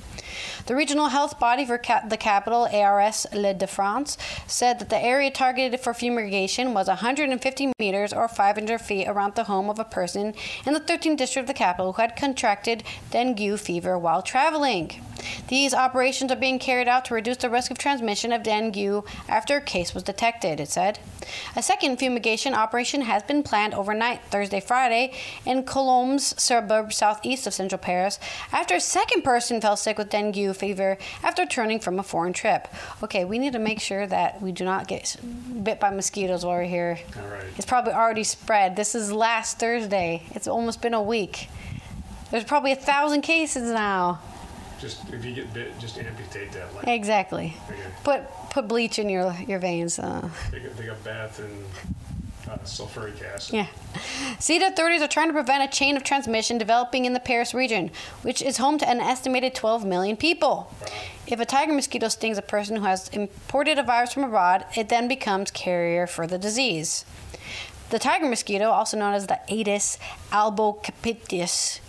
The 0.66 0.76
regional 0.76 1.08
health 1.08 1.40
body 1.40 1.66
for 1.66 1.80
the 2.08 2.18
capital, 2.18 2.68
ARS 2.72 3.26
Île-de-France, 3.32 4.18
said 4.48 4.80
that 4.80 4.90
the 4.90 5.04
area 5.04 5.32
targeted 5.32 5.80
for 5.80 5.94
fumigation 5.94 6.74
was 6.74 6.88
150 6.88 7.74
meters 7.80 8.14
or 8.14 8.28
500 8.28 8.80
feet 8.80 9.08
around 9.08 9.36
the 9.36 9.46
home 9.46 9.70
of 9.70 9.80
a 9.80 9.84
person 9.84 10.34
in 10.66 10.74
the 10.74 10.80
13th 10.80 11.18
district 11.18 11.44
of 11.44 11.48
the 11.48 11.54
capital 11.54 11.94
who 11.94 12.02
had 12.02 12.16
contracted 12.16 12.84
dengue 13.12 13.58
fever 13.60 13.98
while 13.98 14.22
traveling. 14.22 14.92
These 15.48 15.74
operations 15.74 16.32
are 16.32 16.36
being 16.36 16.60
carried 16.60 16.88
out 16.88 17.06
to 17.06 17.14
reduce 17.14 17.38
the 17.38 17.50
risk 17.50 17.72
of 17.72 17.78
transmission 17.78 18.32
of 18.32 18.44
dengue 18.44 19.06
after 19.28 19.58
a 19.58 19.62
case 19.62 19.94
was 19.94 20.04
detected, 20.04 20.60
it 20.60 20.70
said. 20.70 21.00
A 21.56 21.62
second 21.62 21.98
fumigation 21.98 22.54
operation 22.54 23.02
has 23.02 23.24
been 23.24 23.44
planned 23.44 23.74
overnight, 23.74 24.22
Thursday, 24.30 24.60
Friday, 24.60 25.14
in 25.46 25.64
Colombes 25.64 26.42
suburb 26.42 26.94
southeast 26.94 27.48
of 27.48 27.54
central 27.54 27.80
Paris, 27.80 28.20
after 28.52 28.76
a 28.76 28.82
second 28.82 29.24
person 29.24 29.62
fell 29.62 29.76
sick 29.76 29.98
with 29.98 30.10
dengue 30.10 30.56
fever 30.56 30.98
after 31.24 31.44
returning 31.44 31.80
from 31.80 32.00
a 32.00 32.04
foreign 32.04 32.34
trip. 32.34 32.68
Okay, 33.04 33.26
we 33.26 33.40
need 33.40 33.54
to 33.54 33.60
make 33.60 33.80
sure 33.80 34.08
that 34.08 34.42
we 34.42 34.52
do 34.52 34.64
not 34.64 34.88
get 34.88 35.16
bit 35.64 35.80
by 35.80 35.90
mosquitoes 35.90 36.46
while 36.46 36.58
we're 36.58 36.64
here. 36.64 37.00
All 37.18 37.28
right. 37.28 37.44
It's 37.58 37.66
probably 37.66 37.94
already 37.94 38.24
spread. 38.24 38.76
This 38.76 38.96
is 38.96 39.12
last 39.12 39.60
Thursday. 39.60 40.24
It's 40.32 40.48
almost 40.48 40.82
been 40.82 40.94
a 40.94 41.02
week. 41.02 41.50
There's 42.32 42.44
probably 42.44 42.72
a 42.72 42.76
thousand 42.76 43.22
cases 43.22 43.72
now. 43.72 44.22
Just 44.80 45.08
if 45.14 45.26
you 45.26 45.34
get 45.34 45.54
bit, 45.54 45.78
just 45.80 45.98
amputate 45.98 46.52
that 46.54 46.74
leg. 46.76 46.88
Exactly. 46.88 47.56
Okay. 47.70 47.80
Put 48.04 48.22
put 48.50 48.68
bleach 48.68 48.98
in 49.00 49.10
your 49.10 49.34
your 49.48 49.60
veins. 49.60 50.00
Uh, 50.00 50.30
Take 50.52 50.64
a, 50.64 50.70
take 50.70 50.88
a 50.88 50.96
bath 50.96 51.40
in 51.40 51.66
uh, 52.50 52.58
sulfuric 52.60 53.22
acid. 53.24 53.54
yeah. 53.56 53.68
City 54.40 54.64
authorities 54.64 55.02
are 55.02 55.08
trying 55.08 55.28
to 55.28 55.34
prevent 55.34 55.64
a 55.64 55.68
chain 55.76 55.98
of 55.98 56.04
transmission 56.04 56.58
developing 56.58 57.06
in 57.06 57.14
the 57.14 57.20
Paris 57.20 57.54
region, 57.54 57.92
which 58.22 58.42
is 58.42 58.58
home 58.58 58.78
to 58.78 58.90
an 58.90 59.00
estimated 59.02 59.54
12 59.54 59.86
million 59.86 60.16
people. 60.16 60.74
If 61.28 61.40
a 61.40 61.46
tiger 61.46 61.74
mosquito 61.74 62.08
stings 62.08 62.38
a 62.38 62.42
person 62.42 62.78
who 62.78 62.84
has 62.84 63.08
imported 63.10 63.78
a 63.78 63.84
virus 63.84 64.14
from 64.14 64.24
abroad, 64.24 64.66
it 64.76 64.90
then 64.90 65.08
becomes 65.08 65.52
carrier 65.52 66.08
for 66.08 66.26
the 66.26 66.38
disease. 66.40 67.06
The 67.92 68.00
tiger 68.00 68.28
mosquito, 68.28 68.70
also 68.70 68.98
known 68.98 69.14
as 69.14 69.28
the 69.28 69.40
Aedes 69.50 69.98
albopictus, 70.32 71.80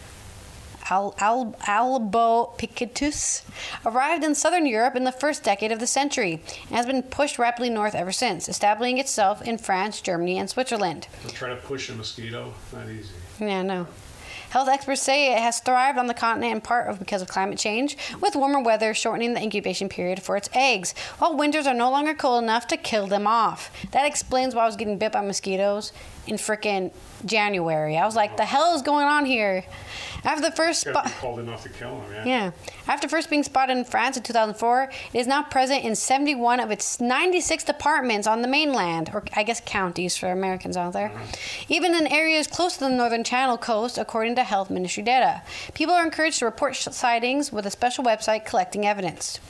Al- 0.91 1.15
Al- 1.19 1.55
albopictus, 1.67 3.43
arrived 3.87 4.25
in 4.25 4.35
southern 4.35 4.67
Europe 4.67 4.97
in 4.97 5.05
the 5.05 5.13
first 5.13 5.43
decade 5.43 5.73
of 5.73 5.79
the 5.79 5.87
century 5.87 6.43
and 6.67 6.77
has 6.77 6.87
been 6.87 7.03
pushed 7.03 7.39
rapidly 7.39 7.71
north 7.71 7.95
ever 7.95 8.13
since, 8.13 8.49
establishing 8.49 8.99
itself 8.99 9.41
in 9.43 9.57
France, 9.59 10.01
Germany, 10.01 10.39
and 10.39 10.51
Switzerland. 10.51 11.07
Don't 11.23 11.35
try 11.35 11.49
to 11.49 11.57
push 11.57 11.89
a 11.89 11.95
mosquito. 11.95 12.53
Not 12.73 12.89
easy. 12.89 13.15
Yeah, 13.39 13.63
no. 13.63 13.87
Health 14.51 14.69
experts 14.69 15.01
say 15.01 15.33
it 15.33 15.39
has 15.39 15.61
thrived 15.61 15.97
on 15.97 16.09
the 16.09 16.15
continent 16.15 16.53
in 16.53 16.61
part 16.61 16.99
because 16.99 17.23
of 17.23 17.29
climate 17.29 17.57
change, 17.57 17.97
with 18.21 18.35
warmer 18.35 18.61
weather 18.61 18.93
shortening 18.95 19.33
the 19.33 19.41
incubation 19.41 19.89
period 19.89 20.21
for 20.21 20.37
its 20.37 20.51
eggs, 20.53 20.93
while 21.19 21.37
winters 21.37 21.69
are 21.69 21.75
no 21.75 21.89
longer 21.89 22.15
cold 22.15 22.43
enough 22.43 22.67
to 22.67 22.77
kill 22.77 23.07
them 23.07 23.29
off. 23.29 23.71
That 23.93 24.07
explains 24.07 24.53
why 24.53 24.65
I 24.65 24.67
was 24.67 24.75
getting 24.75 24.99
bit 24.99 25.13
by 25.13 25.21
mosquitoes 25.21 25.93
in 26.31 26.37
frickin' 26.37 26.93
January. 27.25 27.97
I 27.97 28.07
was 28.07 28.17
like, 28.17 28.37
the 28.37 28.45
hell 28.45 28.75
is 28.75 28.83
going 28.83 29.07
on 29.07 29.25
here? 29.25 29.65
After 30.25 30.43
the 30.43 30.55
first 30.55 30.81
spot. 30.83 31.11
cold 31.19 31.39
enough 31.39 31.63
to 31.63 31.69
kill 31.69 32.01
them. 32.01 32.13
Yeah. 32.13 32.25
Yeah. 32.25 32.51
After 32.87 33.09
first 33.09 33.31
being 33.31 33.43
spotted 33.43 33.77
in 33.77 33.85
France 33.85 34.17
in 34.17 34.23
2004, 34.23 34.91
it 35.13 35.19
is 35.19 35.27
now 35.27 35.43
present 35.43 35.85
in 35.85 35.95
71 35.95 36.61
of 36.61 36.71
its 36.71 37.01
96 37.01 37.65
departments 37.65 38.27
on 38.27 38.43
the 38.43 38.49
mainland, 38.49 39.11
or 39.15 39.25
I 39.35 39.43
guess 39.43 39.63
counties 39.65 40.17
for 40.17 40.31
Americans 40.31 40.77
out 40.77 40.93
there. 40.93 41.11
Uh-huh. 41.11 41.25
Even 41.69 41.95
in 41.95 42.07
areas 42.07 42.47
close 42.47 42.75
to 42.75 42.81
the 42.81 42.91
northern 42.91 43.25
Channel 43.25 43.59
coast, 43.59 43.99
according 43.99 44.37
to 44.37 44.45
Health 44.45 44.71
Ministry 44.71 45.03
data. 45.03 45.43
People 45.75 45.95
are 45.95 46.05
encouraged 46.05 46.41
to 46.41 46.45
report 46.45 46.77
sightings 46.77 47.53
with 47.53 47.67
a 47.67 47.71
special 47.71 48.05
website 48.05 48.45
collecting 48.45 48.87
evidence. 48.87 49.41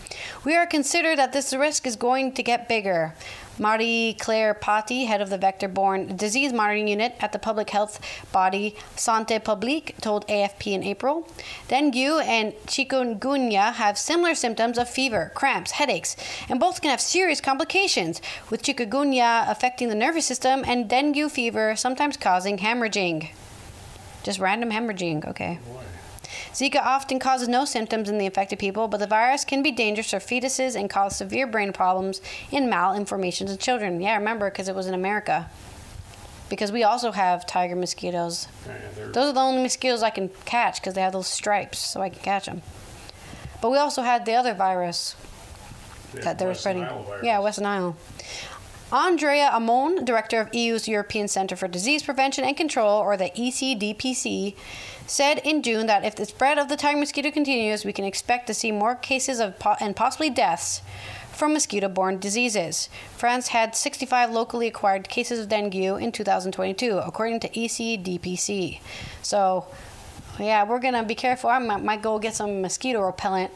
We 0.44 0.54
are 0.54 0.66
considered 0.66 1.18
that 1.18 1.32
this 1.32 1.52
risk 1.52 1.86
is 1.86 1.96
going 1.96 2.32
to 2.32 2.42
get 2.42 2.68
bigger. 2.68 3.14
Marie 3.58 4.16
Claire 4.18 4.54
Paty, 4.54 5.06
head 5.06 5.20
of 5.20 5.30
the 5.30 5.38
vector 5.38 5.68
borne 5.68 6.16
disease 6.16 6.52
monitoring 6.52 6.88
unit 6.88 7.14
at 7.20 7.32
the 7.32 7.38
public 7.38 7.70
health 7.70 8.00
body 8.32 8.74
Santé 8.96 9.42
Publique, 9.42 9.94
told 10.00 10.26
AFP 10.28 10.72
in 10.72 10.82
April. 10.82 11.28
Dengue 11.68 12.22
and 12.24 12.52
chikungunya 12.66 13.74
have 13.74 13.98
similar 13.98 14.34
symptoms 14.34 14.78
of 14.78 14.88
fever, 14.88 15.32
cramps, 15.34 15.72
headaches, 15.72 16.16
and 16.48 16.60
both 16.60 16.80
can 16.80 16.90
have 16.90 17.00
serious 17.00 17.40
complications, 17.40 18.20
with 18.48 18.62
chikungunya 18.62 19.50
affecting 19.50 19.88
the 19.88 19.94
nervous 19.94 20.26
system 20.26 20.64
and 20.66 20.88
dengue 20.88 21.30
fever 21.30 21.76
sometimes 21.76 22.16
causing 22.16 22.58
hemorrhaging. 22.58 23.30
Just 24.22 24.38
random 24.38 24.70
hemorrhaging, 24.70 25.26
okay. 25.26 25.58
Zika 26.52 26.84
often 26.84 27.18
causes 27.18 27.48
no 27.48 27.64
symptoms 27.64 28.08
in 28.08 28.18
the 28.18 28.26
affected 28.26 28.58
people, 28.58 28.88
but 28.88 28.98
the 28.98 29.06
virus 29.06 29.44
can 29.44 29.62
be 29.62 29.70
dangerous 29.70 30.10
for 30.10 30.18
fetuses 30.18 30.74
and 30.74 30.90
cause 30.90 31.16
severe 31.16 31.46
brain 31.46 31.72
problems 31.72 32.20
in 32.50 32.64
malinformations 32.64 33.50
in 33.50 33.58
children. 33.58 34.00
Yeah, 34.00 34.12
I 34.12 34.16
remember 34.16 34.50
because 34.50 34.68
it 34.68 34.74
was 34.74 34.86
in 34.86 34.94
America. 34.94 35.48
Because 36.48 36.72
we 36.72 36.82
also 36.82 37.12
have 37.12 37.46
tiger 37.46 37.76
mosquitoes. 37.76 38.48
Yeah, 38.66 39.06
Those 39.12 39.30
are 39.30 39.32
the 39.32 39.40
only 39.40 39.62
mosquitoes 39.62 40.02
I 40.02 40.10
can 40.10 40.30
catch 40.44 40.80
because 40.80 40.94
they 40.94 41.00
have 41.00 41.12
those 41.12 41.28
stripes, 41.28 41.78
so 41.78 42.00
I 42.00 42.08
can 42.08 42.22
catch 42.22 42.46
them. 42.46 42.62
But 43.62 43.70
we 43.70 43.78
also 43.78 44.02
had 44.02 44.26
the 44.26 44.34
other 44.34 44.52
virus 44.52 45.14
that 46.14 46.38
they 46.38 46.46
were 46.46 46.54
spreading. 46.54 46.88
Yeah, 47.22 47.38
West 47.38 47.60
Nile. 47.60 47.96
Andrea 48.92 49.50
Ammon, 49.52 50.04
director 50.04 50.40
of 50.40 50.52
EU's 50.52 50.88
European 50.88 51.28
Centre 51.28 51.54
for 51.54 51.68
Disease 51.68 52.02
Prevention 52.02 52.42
and 52.42 52.56
Control, 52.56 53.00
or 53.00 53.16
the 53.16 53.30
ECDPC, 53.36 54.56
said 55.06 55.38
in 55.44 55.62
June 55.62 55.86
that 55.86 56.04
if 56.04 56.16
the 56.16 56.24
spread 56.24 56.58
of 56.58 56.68
the 56.68 56.76
tiger 56.76 56.98
mosquito 56.98 57.30
continues, 57.30 57.84
we 57.84 57.92
can 57.92 58.04
expect 58.04 58.48
to 58.48 58.54
see 58.54 58.72
more 58.72 58.96
cases 58.96 59.38
of 59.38 59.58
po- 59.60 59.76
and 59.78 59.94
possibly 59.94 60.28
deaths 60.28 60.82
from 61.30 61.52
mosquito-borne 61.52 62.18
diseases. 62.18 62.88
France 63.16 63.48
had 63.48 63.76
65 63.76 64.32
locally 64.32 64.66
acquired 64.66 65.08
cases 65.08 65.38
of 65.38 65.48
dengue 65.48 65.74
in 65.74 66.10
2022, 66.10 66.98
according 66.98 67.38
to 67.40 67.48
ECDPC. 67.48 68.80
So, 69.22 69.66
yeah, 70.38 70.64
we're 70.64 70.80
gonna 70.80 71.04
be 71.04 71.14
careful. 71.14 71.48
I 71.48 71.60
might, 71.60 71.84
might 71.84 72.02
go 72.02 72.18
get 72.18 72.34
some 72.34 72.60
mosquito 72.60 73.00
repellent. 73.02 73.52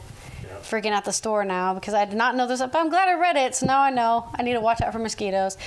Freaking 0.65 0.91
out 0.91 1.05
the 1.05 1.13
store 1.13 1.45
now 1.45 1.73
because 1.73 1.93
I 1.93 2.05
did 2.05 2.17
not 2.17 2.35
know 2.35 2.47
this. 2.47 2.59
But 2.59 2.75
I'm 2.75 2.89
glad 2.89 3.07
I 3.07 3.13
read 3.19 3.35
it, 3.37 3.55
so 3.55 3.65
now 3.65 3.81
I 3.81 3.89
know 3.89 4.27
I 4.33 4.43
need 4.43 4.53
to 4.53 4.61
watch 4.61 4.81
out 4.81 4.91
for 4.91 4.99
mosquitoes. 4.99 5.57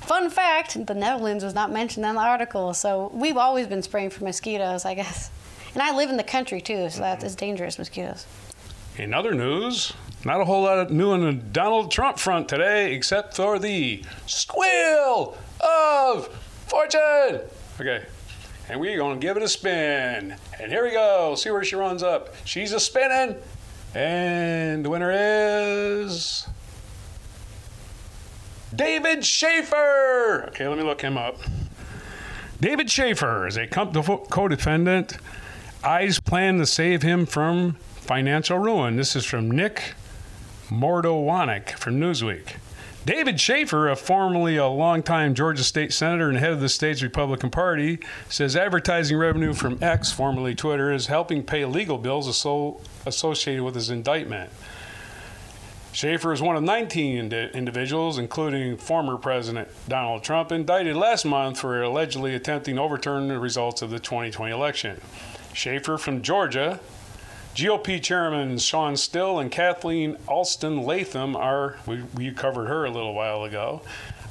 Fun 0.00 0.30
fact: 0.30 0.86
the 0.86 0.94
Netherlands 0.94 1.44
was 1.44 1.54
not 1.54 1.70
mentioned 1.70 2.04
in 2.04 2.14
the 2.14 2.20
article, 2.20 2.74
so 2.74 3.10
we've 3.14 3.36
always 3.36 3.66
been 3.66 3.82
spraying 3.82 4.10
for 4.10 4.24
mosquitoes, 4.24 4.84
I 4.84 4.94
guess. 4.94 5.30
And 5.74 5.82
I 5.82 5.96
live 5.96 6.10
in 6.10 6.16
the 6.16 6.24
country 6.24 6.60
too, 6.60 6.90
so 6.90 7.00
that 7.00 7.18
mm-hmm. 7.18 7.26
is 7.26 7.36
dangerous 7.36 7.78
mosquitoes. 7.78 8.26
In 8.98 9.14
other 9.14 9.32
news, 9.32 9.94
not 10.24 10.40
a 10.40 10.44
whole 10.44 10.64
lot 10.64 10.78
of 10.78 10.90
new 10.90 11.12
on 11.12 11.20
the 11.20 11.32
Donald 11.32 11.90
Trump 11.90 12.18
front 12.18 12.48
today, 12.48 12.94
except 12.94 13.36
for 13.36 13.58
the 13.58 14.04
squeal 14.26 15.38
of 15.60 16.28
fortune. 16.66 17.40
Okay, 17.80 18.04
and 18.68 18.80
we're 18.80 18.98
gonna 18.98 19.18
give 19.18 19.36
it 19.36 19.42
a 19.42 19.48
spin. 19.48 20.36
And 20.60 20.70
here 20.70 20.84
we 20.84 20.90
go. 20.90 21.34
See 21.36 21.50
where 21.50 21.64
she 21.64 21.76
runs 21.76 22.02
up. 22.02 22.34
She's 22.44 22.72
a 22.72 22.80
spinning. 22.80 23.36
And 23.94 24.84
the 24.84 24.90
winner 24.90 25.10
is. 25.12 26.46
David 28.74 29.24
Shafer! 29.24 30.46
Okay, 30.48 30.66
let 30.66 30.78
me 30.78 30.84
look 30.84 31.02
him 31.02 31.18
up. 31.18 31.38
David 32.60 32.90
Shafer 32.90 33.46
is 33.46 33.56
a 33.58 33.66
co 33.66 34.48
defendant. 34.48 35.18
Eyes 35.84 36.20
plan 36.20 36.58
to 36.58 36.66
save 36.66 37.02
him 37.02 37.26
from 37.26 37.74
financial 37.96 38.58
ruin. 38.58 38.96
This 38.96 39.14
is 39.14 39.24
from 39.24 39.50
Nick 39.50 39.94
Mordowanech 40.70 41.72
from 41.72 42.00
Newsweek. 42.00 42.56
David 43.04 43.40
Shafer, 43.40 43.88
a 43.88 43.96
formerly 43.96 44.56
a 44.56 44.68
longtime 44.68 45.34
Georgia 45.34 45.64
state 45.64 45.92
senator 45.92 46.28
and 46.28 46.38
head 46.38 46.52
of 46.52 46.60
the 46.60 46.68
state's 46.68 47.02
Republican 47.02 47.50
Party, 47.50 47.98
says 48.28 48.54
advertising 48.54 49.16
revenue 49.16 49.54
from 49.54 49.76
X, 49.82 50.12
formerly 50.12 50.54
Twitter, 50.54 50.92
is 50.92 51.08
helping 51.08 51.42
pay 51.42 51.64
legal 51.64 51.98
bills 51.98 52.28
associated 52.28 53.64
with 53.64 53.74
his 53.74 53.90
indictment. 53.90 54.52
Shafer 55.90 56.32
is 56.32 56.40
one 56.40 56.54
of 56.54 56.62
19 56.62 57.18
indi- 57.18 57.50
individuals, 57.54 58.18
including 58.18 58.76
former 58.76 59.16
President 59.16 59.68
Donald 59.88 60.22
Trump, 60.22 60.52
indicted 60.52 60.94
last 60.94 61.24
month 61.24 61.58
for 61.58 61.82
allegedly 61.82 62.36
attempting 62.36 62.76
to 62.76 62.82
overturn 62.82 63.26
the 63.26 63.38
results 63.40 63.82
of 63.82 63.90
the 63.90 63.98
2020 63.98 64.52
election. 64.52 65.00
Shafer 65.52 65.98
from 65.98 66.22
Georgia, 66.22 66.78
GOP 67.54 68.02
Chairman 68.02 68.56
Shawn 68.56 68.96
Still 68.96 69.38
and 69.38 69.50
Kathleen 69.50 70.16
Alston 70.26 70.84
Latham 70.84 71.36
are, 71.36 71.76
we, 71.86 72.02
we 72.14 72.30
covered 72.30 72.66
her 72.66 72.86
a 72.86 72.90
little 72.90 73.12
while 73.12 73.44
ago, 73.44 73.82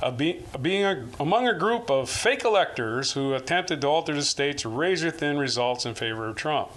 uh, 0.02 0.10
be, 0.10 0.44
being 0.60 0.84
a, 0.84 1.06
among 1.20 1.48
a 1.48 1.54
group 1.54 1.92
of 1.92 2.10
fake 2.10 2.44
electors 2.44 3.12
who 3.12 3.36
attempted 3.36 3.82
to 3.82 3.88
alter 3.88 4.16
the 4.16 4.24
state's 4.24 4.66
razor 4.66 5.12
thin 5.12 5.38
results 5.38 5.86
in 5.86 5.94
favor 5.94 6.28
of 6.28 6.36
Trump. 6.36 6.70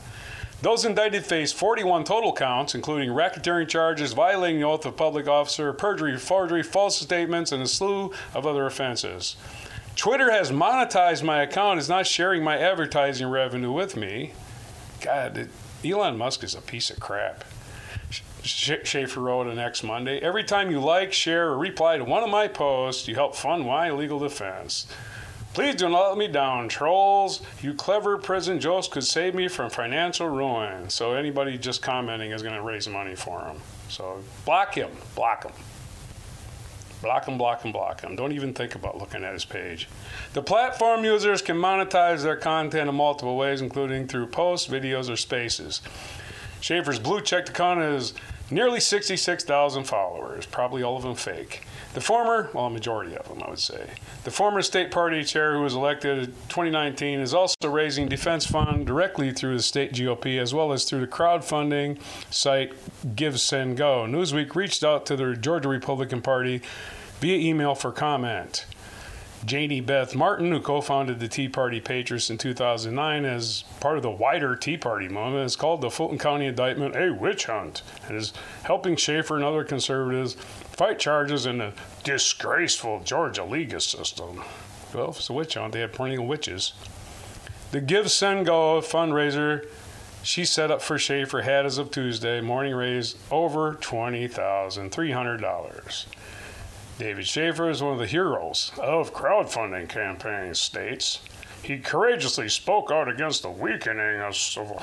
Those 0.60 0.84
indicted 0.84 1.24
face 1.24 1.50
41 1.50 2.04
total 2.04 2.34
counts, 2.34 2.74
including 2.74 3.08
racketeering 3.08 3.68
charges, 3.68 4.12
violating 4.12 4.60
the 4.60 4.66
oath 4.66 4.84
of 4.84 4.98
public 4.98 5.26
officer, 5.26 5.72
perjury, 5.72 6.18
forgery, 6.18 6.62
false 6.62 7.00
statements, 7.00 7.52
and 7.52 7.62
a 7.62 7.66
slew 7.66 8.12
of 8.34 8.46
other 8.46 8.66
offenses. 8.66 9.36
Twitter 9.96 10.30
has 10.30 10.50
monetized 10.50 11.22
my 11.22 11.42
account, 11.42 11.78
is 11.78 11.88
not 11.88 12.06
sharing 12.06 12.44
my 12.44 12.58
advertising 12.58 13.28
revenue 13.28 13.72
with 13.72 13.96
me. 13.96 14.32
God, 15.00 15.38
it, 15.38 15.50
Elon 15.84 16.16
Musk 16.16 16.42
is 16.42 16.54
a 16.54 16.60
piece 16.60 16.90
of 16.90 16.98
crap. 16.98 17.44
Shafer 18.42 19.20
wrote 19.20 19.46
on 19.46 19.56
next 19.56 19.82
Monday. 19.82 20.18
Every 20.18 20.44
time 20.44 20.70
you 20.70 20.80
like, 20.80 21.12
share, 21.12 21.48
or 21.48 21.58
reply 21.58 21.96
to 21.96 22.04
one 22.04 22.22
of 22.22 22.30
my 22.30 22.48
posts, 22.48 23.08
you 23.08 23.14
help 23.14 23.34
fund 23.34 23.66
my 23.66 23.90
legal 23.90 24.18
defense. 24.18 24.86
Please 25.54 25.76
do 25.76 25.88
not 25.88 26.08
let 26.08 26.18
me 26.18 26.26
down, 26.26 26.68
trolls. 26.68 27.40
You 27.62 27.74
clever 27.74 28.18
prison 28.18 28.58
jokes 28.58 28.88
could 28.88 29.04
save 29.04 29.34
me 29.34 29.48
from 29.48 29.70
financial 29.70 30.28
ruin. 30.28 30.90
So 30.90 31.12
anybody 31.12 31.56
just 31.56 31.80
commenting 31.80 32.32
is 32.32 32.42
going 32.42 32.56
to 32.56 32.62
raise 32.62 32.88
money 32.88 33.14
for 33.14 33.40
him. 33.44 33.56
So 33.88 34.20
block 34.44 34.74
him, 34.74 34.90
block 35.14 35.44
him. 35.44 35.52
Block 37.04 37.28
him, 37.28 37.36
block 37.36 37.62
him, 37.62 37.70
block 37.70 38.00
him. 38.00 38.16
Don't 38.16 38.32
even 38.32 38.54
think 38.54 38.74
about 38.76 38.96
looking 38.96 39.24
at 39.24 39.34
his 39.34 39.44
page. 39.44 39.88
The 40.32 40.40
platform 40.40 41.04
users 41.04 41.42
can 41.42 41.54
monetize 41.54 42.22
their 42.22 42.34
content 42.34 42.88
in 42.88 42.94
multiple 42.94 43.36
ways, 43.36 43.60
including 43.60 44.08
through 44.08 44.28
posts, 44.28 44.70
videos, 44.70 45.12
or 45.12 45.16
spaces. 45.16 45.82
Shafer's 46.62 46.98
blue 46.98 47.20
checked 47.20 47.50
account 47.50 47.80
has 47.80 48.14
nearly 48.50 48.80
66,000 48.80 49.84
followers, 49.84 50.46
probably 50.46 50.82
all 50.82 50.96
of 50.96 51.02
them 51.02 51.14
fake. 51.14 51.66
The 51.94 52.00
former, 52.00 52.50
well, 52.52 52.66
a 52.66 52.70
majority 52.70 53.16
of 53.16 53.28
them, 53.28 53.40
I 53.40 53.48
would 53.48 53.60
say. 53.60 53.88
The 54.24 54.32
former 54.32 54.62
state 54.62 54.90
party 54.90 55.22
chair 55.22 55.54
who 55.54 55.62
was 55.62 55.74
elected 55.74 56.18
in 56.18 56.26
2019 56.26 57.20
is 57.20 57.32
also 57.32 57.68
raising 57.68 58.08
defense 58.08 58.44
fund 58.44 58.84
directly 58.84 59.32
through 59.32 59.56
the 59.56 59.62
state 59.62 59.92
GOP 59.92 60.40
as 60.40 60.52
well 60.52 60.72
as 60.72 60.84
through 60.84 61.02
the 61.02 61.06
crowdfunding 61.06 61.98
site 62.30 62.72
GiveSendGo. 63.14 64.08
Newsweek 64.10 64.56
reached 64.56 64.82
out 64.82 65.06
to 65.06 65.14
the 65.14 65.36
Georgia 65.36 65.68
Republican 65.68 66.20
Party 66.20 66.62
via 67.20 67.36
email 67.36 67.76
for 67.76 67.92
comment. 67.92 68.66
Jenny 69.44 69.80
Beth 69.80 70.14
Martin, 70.14 70.52
who 70.52 70.60
co 70.60 70.80
founded 70.80 71.20
the 71.20 71.28
Tea 71.28 71.48
Party 71.48 71.80
Patriots 71.80 72.30
in 72.30 72.38
2009 72.38 73.24
as 73.24 73.64
part 73.80 73.96
of 73.96 74.02
the 74.02 74.10
wider 74.10 74.56
Tea 74.56 74.76
Party 74.76 75.08
movement, 75.08 75.42
has 75.42 75.56
called 75.56 75.80
the 75.80 75.90
Fulton 75.90 76.18
County 76.18 76.46
indictment 76.46 76.96
a 76.96 77.12
witch 77.12 77.46
hunt 77.46 77.82
and 78.06 78.16
is 78.16 78.32
helping 78.62 78.96
Shafer 78.96 79.36
and 79.36 79.44
other 79.44 79.64
conservatives 79.64 80.34
fight 80.34 80.98
charges 80.98 81.46
in 81.46 81.58
the 81.58 81.72
disgraceful 82.02 83.00
Georgia 83.04 83.44
legal 83.44 83.80
system. 83.80 84.42
Well, 84.94 85.10
if 85.10 85.18
it's 85.18 85.30
a 85.30 85.32
witch 85.32 85.54
hunt, 85.54 85.72
they 85.72 85.80
have 85.80 85.92
plenty 85.92 86.16
of 86.16 86.24
witches. 86.24 86.72
The 87.70 87.80
Give 87.80 88.10
Send 88.10 88.46
Go 88.46 88.80
fundraiser 88.80 89.66
she 90.24 90.44
set 90.46 90.70
up 90.70 90.80
for 90.80 90.98
Shafer 90.98 91.42
had 91.42 91.66
as 91.66 91.76
of 91.76 91.90
Tuesday 91.90 92.40
morning 92.40 92.74
raised 92.74 93.18
over 93.30 93.74
$20,300. 93.74 96.06
David 96.98 97.26
Shafer 97.26 97.68
is 97.68 97.82
one 97.82 97.94
of 97.94 97.98
the 97.98 98.06
heroes 98.06 98.70
of 98.78 99.12
crowdfunding 99.12 99.88
campaigns, 99.88 100.60
states. 100.60 101.18
He 101.60 101.78
courageously 101.78 102.50
spoke 102.50 102.90
out 102.92 103.08
against 103.08 103.42
the 103.42 103.50
weakening 103.50 104.20
of 104.20 104.36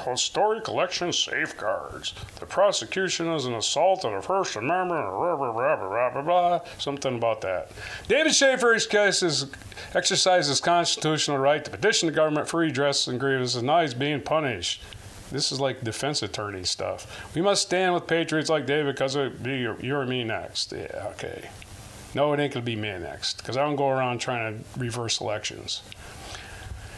historic 0.05 0.67
election 0.67 1.13
safeguards. 1.13 2.13
The 2.39 2.47
prosecution 2.47 3.27
is 3.27 3.45
an 3.45 3.53
assault 3.53 4.03
on 4.03 4.15
the 4.15 4.21
First 4.21 4.55
Amendment, 4.55 5.05
blah, 5.11 5.35
blah, 5.37 5.53
blah, 5.53 5.75
blah, 5.75 6.09
blah, 6.09 6.21
blah, 6.21 6.59
something 6.79 7.15
about 7.15 7.41
that. 7.41 7.71
David 8.07 8.33
Shafer's 8.33 8.87
case 8.87 9.21
is 9.21 9.45
exercised 9.93 10.49
his 10.49 10.59
constitutional 10.59 11.37
right 11.37 11.63
to 11.63 11.71
petition 11.71 12.07
the 12.07 12.13
government 12.13 12.49
for 12.49 12.59
redress 12.59 13.07
and 13.07 13.19
grievances, 13.19 13.61
now 13.61 13.81
he's 13.81 13.93
being 13.93 14.19
punished. 14.19 14.81
This 15.31 15.51
is 15.53 15.61
like 15.61 15.81
defense 15.81 16.23
attorney 16.23 16.65
stuff. 16.65 17.33
We 17.35 17.41
must 17.41 17.61
stand 17.61 17.93
with 17.93 18.05
patriots 18.05 18.49
like 18.49 18.65
David 18.65 18.95
because 18.95 19.15
it 19.15 19.41
be 19.41 19.59
your, 19.59 19.79
your 19.79 20.05
me 20.05 20.25
next. 20.25 20.73
Yeah, 20.73 21.07
okay. 21.11 21.49
No, 22.13 22.33
it 22.33 22.39
ain't 22.39 22.53
going 22.53 22.65
to 22.65 22.71
be 22.71 22.75
me 22.75 22.89
next 22.99 23.37
because 23.37 23.55
I 23.55 23.61
don't 23.63 23.75
go 23.75 23.89
around 23.89 24.19
trying 24.19 24.57
to 24.57 24.79
reverse 24.79 25.21
elections. 25.21 25.81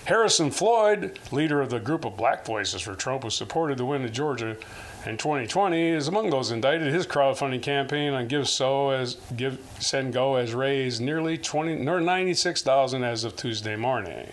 Harrison 0.05 0.51
Floyd, 0.51 1.17
leader 1.31 1.61
of 1.61 1.69
the 1.69 1.79
group 1.79 2.03
of 2.03 2.17
black 2.17 2.45
voices 2.45 2.81
for 2.81 2.93
Trump 2.93 3.23
who 3.23 3.29
supported 3.29 3.77
the 3.77 3.85
win 3.85 4.03
of 4.03 4.11
Georgia 4.11 4.57
in 5.05 5.17
2020, 5.17 5.89
is 5.89 6.09
among 6.09 6.29
those 6.29 6.51
indicted. 6.51 6.93
His 6.93 7.07
crowdfunding 7.07 7.61
campaign 7.61 8.11
on 8.13 8.27
Give 8.27 8.49
So 8.49 8.89
as 8.89 9.15
Give 9.35 9.59
Send 9.79 10.11
Go 10.11 10.35
has 10.35 10.53
raised 10.53 10.99
nearly 10.99 11.37
20 11.37 11.75
96,000 11.75 13.03
as 13.03 13.23
of 13.23 13.37
Tuesday 13.37 13.77
morning. 13.77 14.27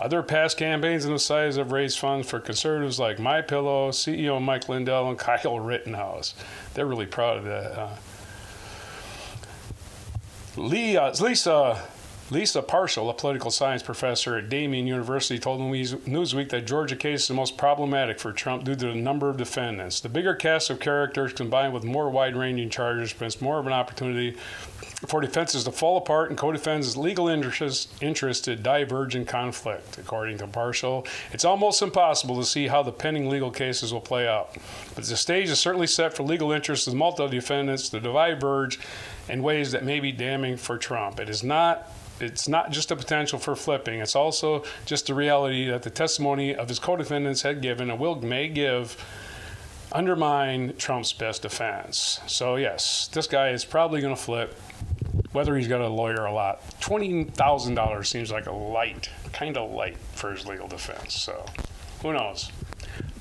Other 0.00 0.22
past 0.22 0.58
campaigns 0.58 1.06
on 1.06 1.12
the 1.12 1.18
site 1.18 1.56
have 1.56 1.72
raised 1.72 1.98
funds 1.98 2.28
for 2.28 2.38
conservatives 2.38 3.00
like 3.00 3.18
My 3.18 3.40
Pillow, 3.40 3.90
CEO 3.90 4.40
Mike 4.40 4.68
Lindell, 4.68 5.08
and 5.08 5.18
Kyle 5.18 5.58
Rittenhouse. 5.58 6.34
They're 6.74 6.86
really 6.86 7.06
proud 7.06 7.38
of 7.38 7.44
that. 7.44 7.98
Uh, 10.58 11.14
Lisa 11.20 11.80
Lisa 12.30 12.60
Parshall, 12.60 13.08
a 13.08 13.14
political 13.14 13.50
science 13.50 13.82
professor 13.82 14.36
at 14.36 14.50
Daemen 14.50 14.86
University, 14.86 15.38
told 15.38 15.60
Newsweek 15.60 16.50
that 16.50 16.66
Georgia 16.66 16.96
case 16.96 17.22
is 17.22 17.28
the 17.28 17.34
most 17.34 17.56
problematic 17.56 18.18
for 18.18 18.32
Trump 18.32 18.64
due 18.64 18.74
to 18.74 18.86
the 18.88 18.94
number 18.94 19.30
of 19.30 19.36
defendants. 19.36 20.00
The 20.00 20.08
bigger 20.10 20.34
cast 20.34 20.68
of 20.68 20.80
characters 20.80 21.32
combined 21.32 21.72
with 21.72 21.84
more 21.84 22.10
wide 22.10 22.36
ranging 22.36 22.68
charges 22.70 23.12
presents 23.12 23.40
more 23.40 23.58
of 23.58 23.66
an 23.66 23.72
opportunity 23.72 24.36
for 25.06 25.20
defenses 25.20 25.64
to 25.64 25.72
fall 25.72 25.96
apart 25.96 26.28
and 26.28 26.36
co-defendants' 26.36 26.96
legal 26.96 27.28
interests, 27.28 28.40
to 28.40 28.56
diverge 28.56 29.14
in 29.14 29.24
conflict. 29.24 29.96
According 29.96 30.38
to 30.38 30.48
Parshall, 30.48 31.06
it's 31.32 31.44
almost 31.44 31.80
impossible 31.80 32.36
to 32.36 32.44
see 32.44 32.66
how 32.66 32.82
the 32.82 32.92
pending 32.92 33.30
legal 33.30 33.50
cases 33.50 33.92
will 33.92 34.00
play 34.00 34.26
out. 34.26 34.56
But 34.94 35.04
the 35.04 35.16
stage 35.16 35.48
is 35.48 35.60
certainly 35.60 35.86
set 35.86 36.14
for 36.14 36.24
legal 36.24 36.50
interests 36.50 36.88
of 36.88 36.94
multiple 36.94 37.28
defendants 37.28 37.88
to 37.90 38.00
diverge 38.00 38.80
in 39.28 39.42
ways 39.42 39.72
that 39.72 39.84
may 39.84 40.00
be 40.00 40.12
damning 40.12 40.56
for 40.56 40.78
Trump. 40.78 41.20
It 41.20 41.28
is 41.28 41.42
not 41.42 41.92
it's 42.20 42.48
not 42.48 42.70
just 42.70 42.90
a 42.90 42.96
potential 42.96 43.38
for 43.38 43.54
flipping, 43.54 44.00
it's 44.00 44.16
also 44.16 44.64
just 44.84 45.06
the 45.06 45.14
reality 45.14 45.70
that 45.70 45.82
the 45.82 45.90
testimony 45.90 46.54
of 46.54 46.68
his 46.68 46.78
co 46.78 46.96
defendants 46.96 47.42
had 47.42 47.62
given 47.62 47.90
and 47.90 48.00
will 48.00 48.16
may 48.16 48.48
give 48.48 48.96
undermine 49.92 50.74
Trump's 50.76 51.12
best 51.12 51.42
defense. 51.42 52.20
So, 52.26 52.56
yes, 52.56 53.08
this 53.08 53.26
guy 53.26 53.50
is 53.50 53.64
probably 53.64 54.00
going 54.00 54.14
to 54.14 54.20
flip, 54.20 54.58
whether 55.32 55.56
he's 55.56 55.68
got 55.68 55.80
a 55.80 55.88
lawyer 55.88 56.26
or 56.26 56.32
not. 56.32 56.62
$20,000 56.80 58.06
seems 58.06 58.30
like 58.30 58.46
a 58.46 58.52
light, 58.52 59.08
kind 59.32 59.56
of 59.56 59.70
light 59.70 59.96
for 60.12 60.32
his 60.32 60.46
legal 60.46 60.68
defense. 60.68 61.14
So, 61.14 61.44
who 62.02 62.12
knows? 62.12 62.50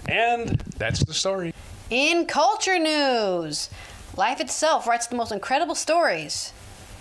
And 0.09 0.59
that's 0.77 1.03
the 1.03 1.13
story. 1.13 1.53
In 1.89 2.25
culture 2.25 2.79
news, 2.79 3.69
life 4.17 4.41
itself 4.41 4.87
writes 4.87 5.07
the 5.07 5.15
most 5.15 5.31
incredible 5.31 5.75
stories. 5.75 6.51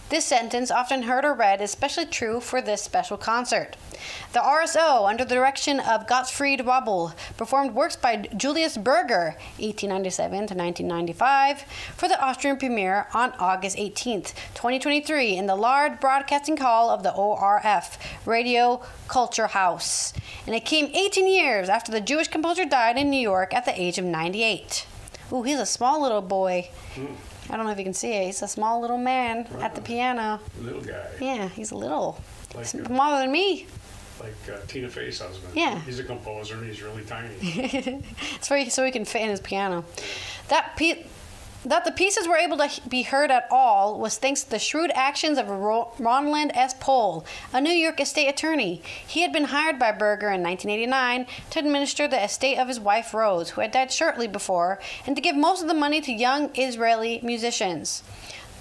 This 0.09 0.25
sentence, 0.25 0.71
often 0.71 1.03
heard 1.03 1.25
or 1.25 1.35
read, 1.35 1.61
is 1.61 1.71
especially 1.71 2.07
true 2.07 2.39
for 2.39 2.63
this 2.63 2.81
special 2.81 3.17
concert. 3.17 3.77
The 4.35 4.39
RSO, 4.39 5.09
under 5.09 5.25
the 5.25 5.35
direction 5.35 5.81
of 5.81 6.07
Gottfried 6.07 6.61
Rabl, 6.61 7.13
performed 7.37 7.75
works 7.75 7.97
by 7.97 8.19
Julius 8.37 8.77
Berger, 8.77 9.35
1897 9.59 10.31
to 10.31 10.55
1995, 10.55 11.63
for 11.97 12.07
the 12.07 12.23
Austrian 12.23 12.57
premiere 12.57 13.09
on 13.15 13.33
August 13.41 13.77
18, 13.77 14.23
2023, 14.23 15.37
in 15.37 15.47
the 15.47 15.57
large 15.57 15.99
broadcasting 15.99 16.59
hall 16.59 16.89
of 16.89 17.03
the 17.03 17.13
ORF, 17.13 17.99
Radio 18.25 18.83
Culture 19.09 19.49
House. 19.49 20.13
And 20.47 20.55
it 20.55 20.65
came 20.65 20.95
18 20.95 21.27
years 21.27 21.69
after 21.69 21.91
the 21.91 22.01
Jewish 22.01 22.29
composer 22.29 22.65
died 22.65 22.97
in 22.97 23.11
New 23.11 23.21
York 23.21 23.53
at 23.53 23.65
the 23.65 23.81
age 23.81 23.99
of 23.99 24.05
98. 24.05 24.87
Ooh, 25.33 25.43
he's 25.43 25.59
a 25.59 25.67
small 25.67 26.01
little 26.03 26.23
boy. 26.23 26.69
I 27.51 27.57
don't 27.57 27.67
know 27.67 27.73
if 27.73 27.79
you 27.79 27.85
can 27.85 27.95
see 27.95 28.13
it. 28.13 28.27
He's 28.27 28.43
a 28.43 28.49
small 28.49 28.81
little 28.81 28.99
man 28.99 29.47
at 29.61 29.75
the 29.75 29.81
piano. 29.81 30.41
Little 30.61 30.81
guy, 30.83 31.07
Yeah, 31.21 31.49
he's 31.49 31.71
a 31.71 31.77
little. 31.77 32.21
like 32.55 32.67
He's 32.67 32.85
smaller 32.87 33.21
than 33.23 33.33
me. 33.33 33.67
like 34.21 34.35
uh, 34.53 34.59
Tina 34.67 34.89
Fey's 34.89 35.19
husband. 35.21 35.55
Yeah. 35.55 35.81
he's 35.83 35.99
a 35.99 36.05
composer 36.05 36.55
and 36.57 36.67
he's 36.67 36.83
really 36.83 37.03
tiny. 37.05 37.35
It's 38.37 38.49
very 38.49 38.69
so 38.71 38.85
he 38.85 38.91
can 38.91 39.05
fit 39.05 39.23
in 39.23 39.29
his 39.29 39.41
piano. 39.41 39.85
That 40.49 40.75
pe- 40.77 41.05
that 41.67 41.85
the 41.85 41.91
pieces 41.91 42.29
were 42.29 42.37
able 42.37 42.57
to 42.57 42.71
be 42.89 43.03
heard 43.03 43.31
at 43.33 43.49
all 43.51 43.99
was 43.99 44.19
thanks 44.19 44.45
to 44.45 44.51
the 44.51 44.59
shrewd 44.59 44.93
actions 44.95 45.37
of 45.37 45.51
Ro- 45.51 45.93
Ronald 45.99 46.53
S. 46.55 46.75
Pohl, 46.79 47.27
a 47.53 47.61
New 47.61 47.73
York 47.73 48.01
estate 48.01 48.29
attorney. 48.29 48.81
He 49.05 49.23
had 49.23 49.33
been 49.33 49.47
hired 49.47 49.77
by 49.77 49.91
Berger 49.91 50.31
in 50.31 50.43
1989 50.45 51.27
to 51.51 51.59
administer 51.59 52.07
the 52.07 52.23
estate 52.23 52.57
of 52.57 52.69
his 52.69 52.79
wife 52.79 53.13
Rose, 53.13 53.51
who 53.51 53.63
had 53.63 53.73
died 53.73 53.91
shortly 53.91 54.29
before, 54.29 54.79
and 55.07 55.17
to 55.17 55.23
give 55.23 55.35
most 55.35 55.61
of 55.61 55.67
the 55.67 55.75
money 55.75 56.01
to 56.03 56.13
young 56.13 56.51
Israeli 56.55 57.19
musicians. 57.25 58.05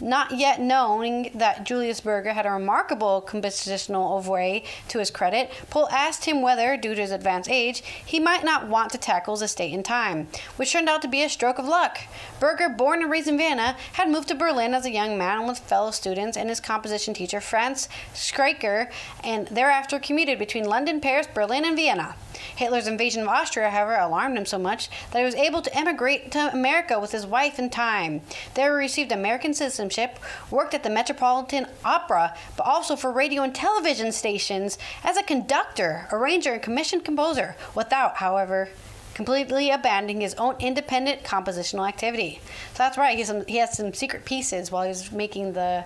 Not 0.01 0.31
yet 0.31 0.59
knowing 0.59 1.31
that 1.35 1.63
Julius 1.63 2.01
Berger 2.01 2.33
had 2.33 2.45
a 2.45 2.51
remarkable 2.51 3.23
compositional 3.25 4.17
oeuvre 4.17 4.61
to 4.89 4.99
his 4.99 5.09
credit, 5.09 5.51
Pohl 5.69 5.87
asked 5.89 6.25
him 6.25 6.41
whether, 6.41 6.75
due 6.75 6.95
to 6.95 7.01
his 7.01 7.11
advanced 7.11 7.49
age, 7.49 7.81
he 8.05 8.19
might 8.19 8.43
not 8.43 8.67
want 8.67 8.91
to 8.91 8.97
tackle 8.97 9.35
his 9.35 9.41
estate 9.41 9.73
in 9.73 9.83
time, 9.83 10.27
which 10.57 10.73
turned 10.73 10.89
out 10.89 11.01
to 11.01 11.07
be 11.07 11.23
a 11.23 11.29
stroke 11.29 11.59
of 11.59 11.67
luck. 11.67 11.99
Berger, 12.39 12.69
born 12.69 13.01
and 13.01 13.09
raised 13.09 13.27
in 13.27 13.37
Vienna, 13.37 13.77
had 13.93 14.09
moved 14.09 14.27
to 14.27 14.35
Berlin 14.35 14.73
as 14.73 14.85
a 14.85 14.91
young 14.91 15.17
man 15.17 15.47
with 15.47 15.59
fellow 15.59 15.91
students 15.91 16.35
and 16.35 16.49
his 16.49 16.59
composition 16.59 17.13
teacher 17.13 17.39
Franz 17.39 17.87
Schreker, 18.13 18.89
and 19.23 19.47
thereafter 19.47 19.99
commuted 19.99 20.37
between 20.37 20.65
London, 20.65 20.99
Paris, 20.99 21.27
Berlin, 21.33 21.65
and 21.65 21.75
Vienna. 21.75 22.15
Hitler's 22.55 22.87
invasion 22.87 23.21
of 23.21 23.27
Austria, 23.27 23.69
however, 23.69 23.95
alarmed 23.95 24.37
him 24.37 24.45
so 24.45 24.57
much 24.57 24.89
that 25.11 25.19
he 25.19 25.25
was 25.25 25.35
able 25.35 25.61
to 25.61 25.77
emigrate 25.77 26.31
to 26.31 26.51
America 26.53 26.99
with 26.99 27.11
his 27.11 27.25
wife 27.25 27.59
in 27.59 27.69
time. 27.69 28.21
There 28.53 28.79
he 28.79 28.85
received 28.85 29.11
American 29.11 29.53
citizenship, 29.53 30.19
worked 30.49 30.73
at 30.73 30.83
the 30.83 30.89
Metropolitan 30.89 31.67
Opera, 31.83 32.35
but 32.57 32.65
also 32.65 32.95
for 32.95 33.11
radio 33.11 33.43
and 33.43 33.53
television 33.53 34.11
stations 34.11 34.77
as 35.03 35.17
a 35.17 35.23
conductor, 35.23 36.07
arranger, 36.11 36.53
and 36.53 36.61
commissioned 36.61 37.05
composer, 37.05 37.55
without, 37.75 38.17
however, 38.17 38.69
completely 39.13 39.71
abandoning 39.71 40.19
his 40.21 40.33
own 40.35 40.55
independent 40.59 41.23
compositional 41.23 41.87
activity. 41.87 42.41
So 42.73 42.79
that's 42.79 42.97
right. 42.97 43.25
Some, 43.25 43.45
he 43.45 43.57
has 43.57 43.75
some 43.75 43.93
secret 43.93 44.25
pieces 44.25 44.71
while 44.71 44.83
he 44.83 44.89
was 44.89 45.11
making 45.11 45.53
the, 45.53 45.85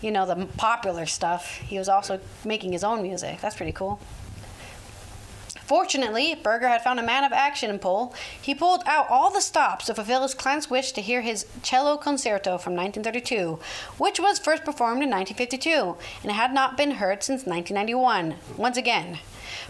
you 0.00 0.10
know, 0.10 0.24
the 0.24 0.46
popular 0.56 1.04
stuff. 1.04 1.58
He 1.58 1.78
was 1.78 1.90
also 1.90 2.18
making 2.46 2.72
his 2.72 2.82
own 2.82 3.02
music. 3.02 3.42
That's 3.42 3.56
pretty 3.56 3.72
cool. 3.72 4.00
Fortunately, 5.72 6.34
Berger 6.34 6.68
had 6.68 6.84
found 6.84 7.00
a 7.00 7.02
man 7.02 7.24
of 7.24 7.32
action 7.32 7.70
in 7.70 7.78
Pohl. 7.78 8.12
He 8.42 8.54
pulled 8.54 8.82
out 8.84 9.08
all 9.08 9.30
the 9.30 9.40
stops 9.40 9.86
to 9.86 9.94
fulfill 9.94 10.20
his 10.20 10.34
client's 10.34 10.68
wish 10.68 10.92
to 10.92 11.00
hear 11.00 11.22
his 11.22 11.46
cello 11.62 11.96
concerto 11.96 12.58
from 12.58 12.74
1932, 12.74 13.58
which 13.96 14.20
was 14.20 14.38
first 14.38 14.66
performed 14.66 15.02
in 15.02 15.08
1952 15.08 15.96
and 16.22 16.32
had 16.32 16.52
not 16.52 16.76
been 16.76 16.90
heard 16.90 17.22
since 17.22 17.46
1991. 17.46 18.34
Once 18.58 18.76
again, 18.76 19.20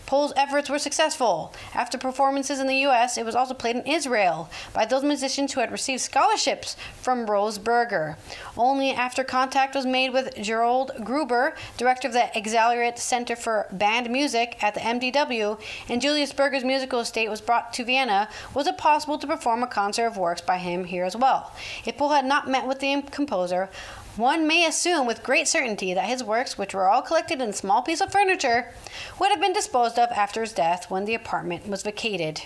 Pohl's 0.06 0.32
efforts 0.36 0.68
were 0.68 0.78
successful. 0.78 1.52
After 1.74 1.96
performances 1.96 2.58
in 2.58 2.66
the 2.66 2.76
U.S., 2.78 3.16
it 3.16 3.24
was 3.24 3.34
also 3.34 3.54
played 3.54 3.76
in 3.76 3.86
Israel 3.86 4.50
by 4.72 4.84
those 4.84 5.02
musicians 5.02 5.52
who 5.52 5.60
had 5.60 5.72
received 5.72 6.00
scholarships 6.00 6.76
from 7.00 7.26
Rose 7.26 7.58
Berger. 7.58 8.16
Only 8.56 8.90
after 8.90 9.24
contact 9.24 9.74
was 9.74 9.86
made 9.86 10.12
with 10.12 10.34
Gerold 10.36 11.04
Gruber, 11.04 11.54
director 11.76 12.08
of 12.08 12.14
the 12.14 12.30
Exilarte 12.34 12.98
Center 12.98 13.36
for 13.36 13.66
Banned 13.72 14.10
Music 14.10 14.62
at 14.62 14.74
the 14.74 14.80
MDW, 14.80 15.60
and 15.88 16.02
Julius 16.02 16.32
Berger's 16.32 16.64
musical 16.64 17.00
estate 17.00 17.30
was 17.30 17.40
brought 17.40 17.72
to 17.74 17.84
Vienna, 17.84 18.28
was 18.54 18.66
it 18.66 18.78
possible 18.78 19.18
to 19.18 19.26
perform 19.26 19.62
a 19.62 19.66
concert 19.66 20.06
of 20.06 20.16
works 20.16 20.40
by 20.40 20.58
him 20.58 20.84
here 20.84 21.04
as 21.04 21.16
well. 21.16 21.52
If 21.84 21.96
Pohl 21.96 22.10
had 22.10 22.24
not 22.24 22.48
met 22.48 22.66
with 22.66 22.80
the 22.80 23.02
composer, 23.10 23.70
one 24.16 24.46
may 24.46 24.66
assume 24.66 25.06
with 25.06 25.22
great 25.22 25.48
certainty 25.48 25.94
that 25.94 26.08
his 26.08 26.22
works, 26.22 26.58
which 26.58 26.74
were 26.74 26.88
all 26.88 27.02
collected 27.02 27.40
in 27.40 27.50
a 27.50 27.54
small 27.54 27.82
piece 27.82 28.00
of 28.00 28.12
furniture, 28.12 28.72
would 29.18 29.30
have 29.30 29.40
been 29.40 29.52
disposed 29.52 29.98
of 29.98 30.10
after 30.10 30.42
his 30.42 30.52
death 30.52 30.90
when 30.90 31.04
the 31.04 31.14
apartment 31.14 31.66
was 31.66 31.82
vacated. 31.82 32.42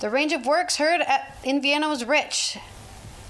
The 0.00 0.10
range 0.10 0.32
of 0.32 0.44
works 0.44 0.76
heard 0.76 1.00
at, 1.00 1.38
in 1.44 1.62
Vienna 1.62 1.88
was 1.88 2.04
rich. 2.04 2.58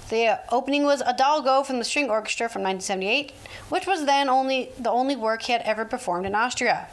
The 0.09 0.39
opening 0.51 0.83
was 0.83 1.01
Adalgo 1.01 1.65
from 1.65 1.79
the 1.79 1.85
String 1.85 2.09
Orchestra 2.09 2.49
from 2.49 2.63
1978, 2.63 3.31
which 3.69 3.87
was 3.87 4.05
then 4.05 4.29
only 4.29 4.69
the 4.77 4.91
only 4.91 5.15
work 5.15 5.43
he 5.43 5.53
had 5.53 5.61
ever 5.61 5.85
performed 5.85 6.25
in 6.25 6.35
Austria. 6.35 6.87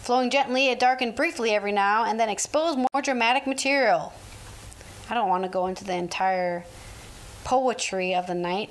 Flowing 0.00 0.30
gently, 0.30 0.68
it 0.68 0.78
darkened 0.78 1.14
briefly 1.14 1.50
every 1.50 1.72
now 1.72 2.04
and 2.04 2.18
then 2.18 2.28
exposed 2.28 2.78
more 2.78 3.02
dramatic 3.02 3.46
material. 3.46 4.12
I 5.10 5.14
don't 5.14 5.28
want 5.28 5.42
to 5.42 5.50
go 5.50 5.66
into 5.66 5.84
the 5.84 5.94
entire 5.94 6.64
poetry 7.44 8.14
of 8.14 8.26
the 8.26 8.34
night. 8.34 8.70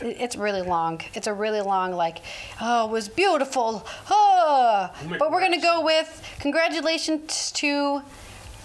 It- 0.00 0.16
It's 0.20 0.36
really 0.36 0.62
long. 0.62 1.00
It's 1.14 1.26
a 1.26 1.32
really 1.34 1.60
long, 1.60 1.92
like, 1.92 2.18
oh, 2.60 2.86
it 2.86 2.90
was 2.90 3.08
beautiful. 3.08 3.86
Oh. 4.10 4.90
But 5.18 5.30
we're 5.30 5.40
going 5.40 5.52
to 5.52 5.60
go 5.60 5.80
with 5.82 6.22
congratulations 6.40 7.50
to 7.52 8.02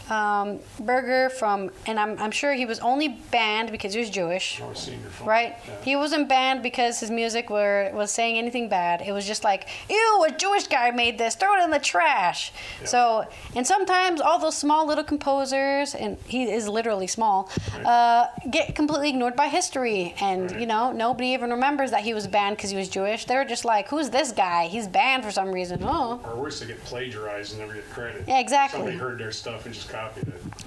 um, 0.10 0.60
Berger 0.80 1.30
from, 1.30 1.72
and 1.86 2.00
I'm, 2.00 2.18
I'm 2.20 2.32
sure 2.32 2.54
he 2.54 2.66
was 2.66 2.80
only 2.80 3.08
banned 3.32 3.72
because 3.72 3.94
he 3.94 4.00
was 4.00 4.10
Jewish. 4.10 4.62
Senior. 4.74 5.00
Right? 5.24 5.56
Yeah. 5.68 5.74
He 5.84 5.96
wasn't 5.96 6.28
banned 6.28 6.62
because 6.64 7.00
his 7.00 7.10
music 7.10 7.50
were 7.50 7.90
was 7.94 8.12
saying 8.12 8.38
anything 8.38 8.68
bad. 8.70 9.02
It 9.02 9.12
was 9.12 9.26
just 9.26 9.44
like, 9.44 9.68
ew, 9.90 10.26
a 10.28 10.32
Jewish 10.32 10.68
guy 10.68 10.92
made 10.92 11.18
this. 11.18 11.36
Throw 11.36 11.56
it 11.60 11.64
in 11.64 11.70
the 11.72 11.80
trash. 11.80 12.52
Yeah. 12.82 12.88
So, 12.88 13.26
and 13.56 13.66
sometimes 13.66 14.20
all 14.20 14.40
those 14.40 14.58
small 14.58 14.86
little 14.86 15.04
composers, 15.04 15.96
and 15.96 16.18
he 16.26 16.52
is 16.52 16.68
literally 16.68 17.08
small, 17.08 17.50
uh, 17.86 18.28
get 18.52 18.76
completely 18.76 19.10
ignored 19.10 19.36
by 19.36 19.48
history. 19.48 20.16
And 20.20 20.52
Right. 20.52 20.60
you 20.60 20.66
know, 20.66 20.92
nobody 20.92 21.30
even 21.30 21.52
remembers 21.52 21.92
that 21.92 22.02
he 22.02 22.14
was 22.14 22.28
banned 22.28 22.58
because 22.58 22.70
he 22.72 22.76
was 22.78 22.90
Jewish. 22.90 23.26
They're 23.26 23.46
just 23.46 23.64
like, 23.64 23.88
who's 23.88 24.10
this 24.10 24.32
guy? 24.32 24.68
He's 24.68 24.88
banned 24.88 25.24
for 25.24 25.32
some 25.32 25.52
reason. 25.52 25.80
Oh. 25.84 26.20
Or 26.26 26.36
worse, 26.36 26.60
they 26.60 26.66
get 26.68 26.84
plagiarized 26.84 27.52
and 27.52 27.62
never 27.62 27.74
get 27.76 27.90
credit. 27.90 28.24
Yeah, 28.28 28.40
exactly. 28.40 28.80
Somebody 28.80 28.98
heard 28.98 29.20
their 29.20 29.32
stuff 29.32 29.66
and 29.66 29.74
just. 29.74 29.93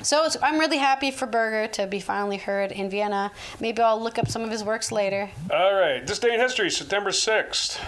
So 0.02 0.24
it's, 0.24 0.36
I'm 0.42 0.58
really 0.58 0.78
happy 0.78 1.10
for 1.10 1.26
Berger 1.26 1.66
to 1.74 1.86
be 1.86 2.00
finally 2.00 2.36
heard 2.36 2.70
in 2.72 2.88
Vienna. 2.90 3.32
Maybe 3.60 3.82
I'll 3.82 4.00
look 4.00 4.18
up 4.18 4.28
some 4.28 4.42
of 4.42 4.50
his 4.50 4.62
works 4.62 4.92
later. 4.92 5.30
All 5.50 5.74
right, 5.74 6.06
this 6.06 6.18
day 6.18 6.32
in 6.34 6.40
history, 6.40 6.70
September 6.70 7.10
6th. 7.10 7.80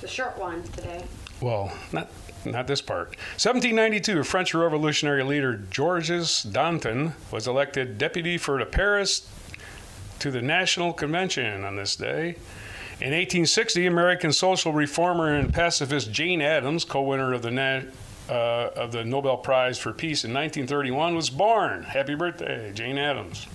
The 0.00 0.08
short 0.08 0.38
one 0.38 0.62
today. 0.64 1.04
Well, 1.40 1.72
not 1.92 2.08
not 2.44 2.66
this 2.66 2.80
part. 2.80 3.08
1792, 3.36 4.22
French 4.22 4.54
revolutionary 4.54 5.22
leader 5.22 5.56
Georges 5.70 6.44
Danton 6.44 7.14
was 7.30 7.46
elected 7.46 7.98
deputy 7.98 8.38
for 8.38 8.58
the 8.58 8.64
Paris 8.64 9.28
to 10.20 10.30
the 10.30 10.40
National 10.42 10.92
Convention 10.92 11.64
on 11.64 11.76
this 11.76 11.96
day. 11.96 12.36
In 13.00 13.12
1860, 13.12 13.86
American 13.86 14.32
social 14.32 14.72
reformer 14.72 15.34
and 15.34 15.52
pacifist 15.52 16.10
Jane 16.10 16.40
Addams, 16.40 16.84
co-winner 16.84 17.32
of 17.32 17.42
the 17.42 17.50
Na- 17.50 17.82
uh, 18.28 18.70
of 18.76 18.92
the 18.92 19.04
Nobel 19.04 19.36
Prize 19.36 19.78
for 19.78 19.92
Peace 19.92 20.24
in 20.24 20.32
1931, 20.32 21.14
was 21.14 21.30
born. 21.30 21.82
Happy 21.84 22.14
birthday, 22.14 22.72
Jane 22.72 22.98
Addams. 22.98 23.46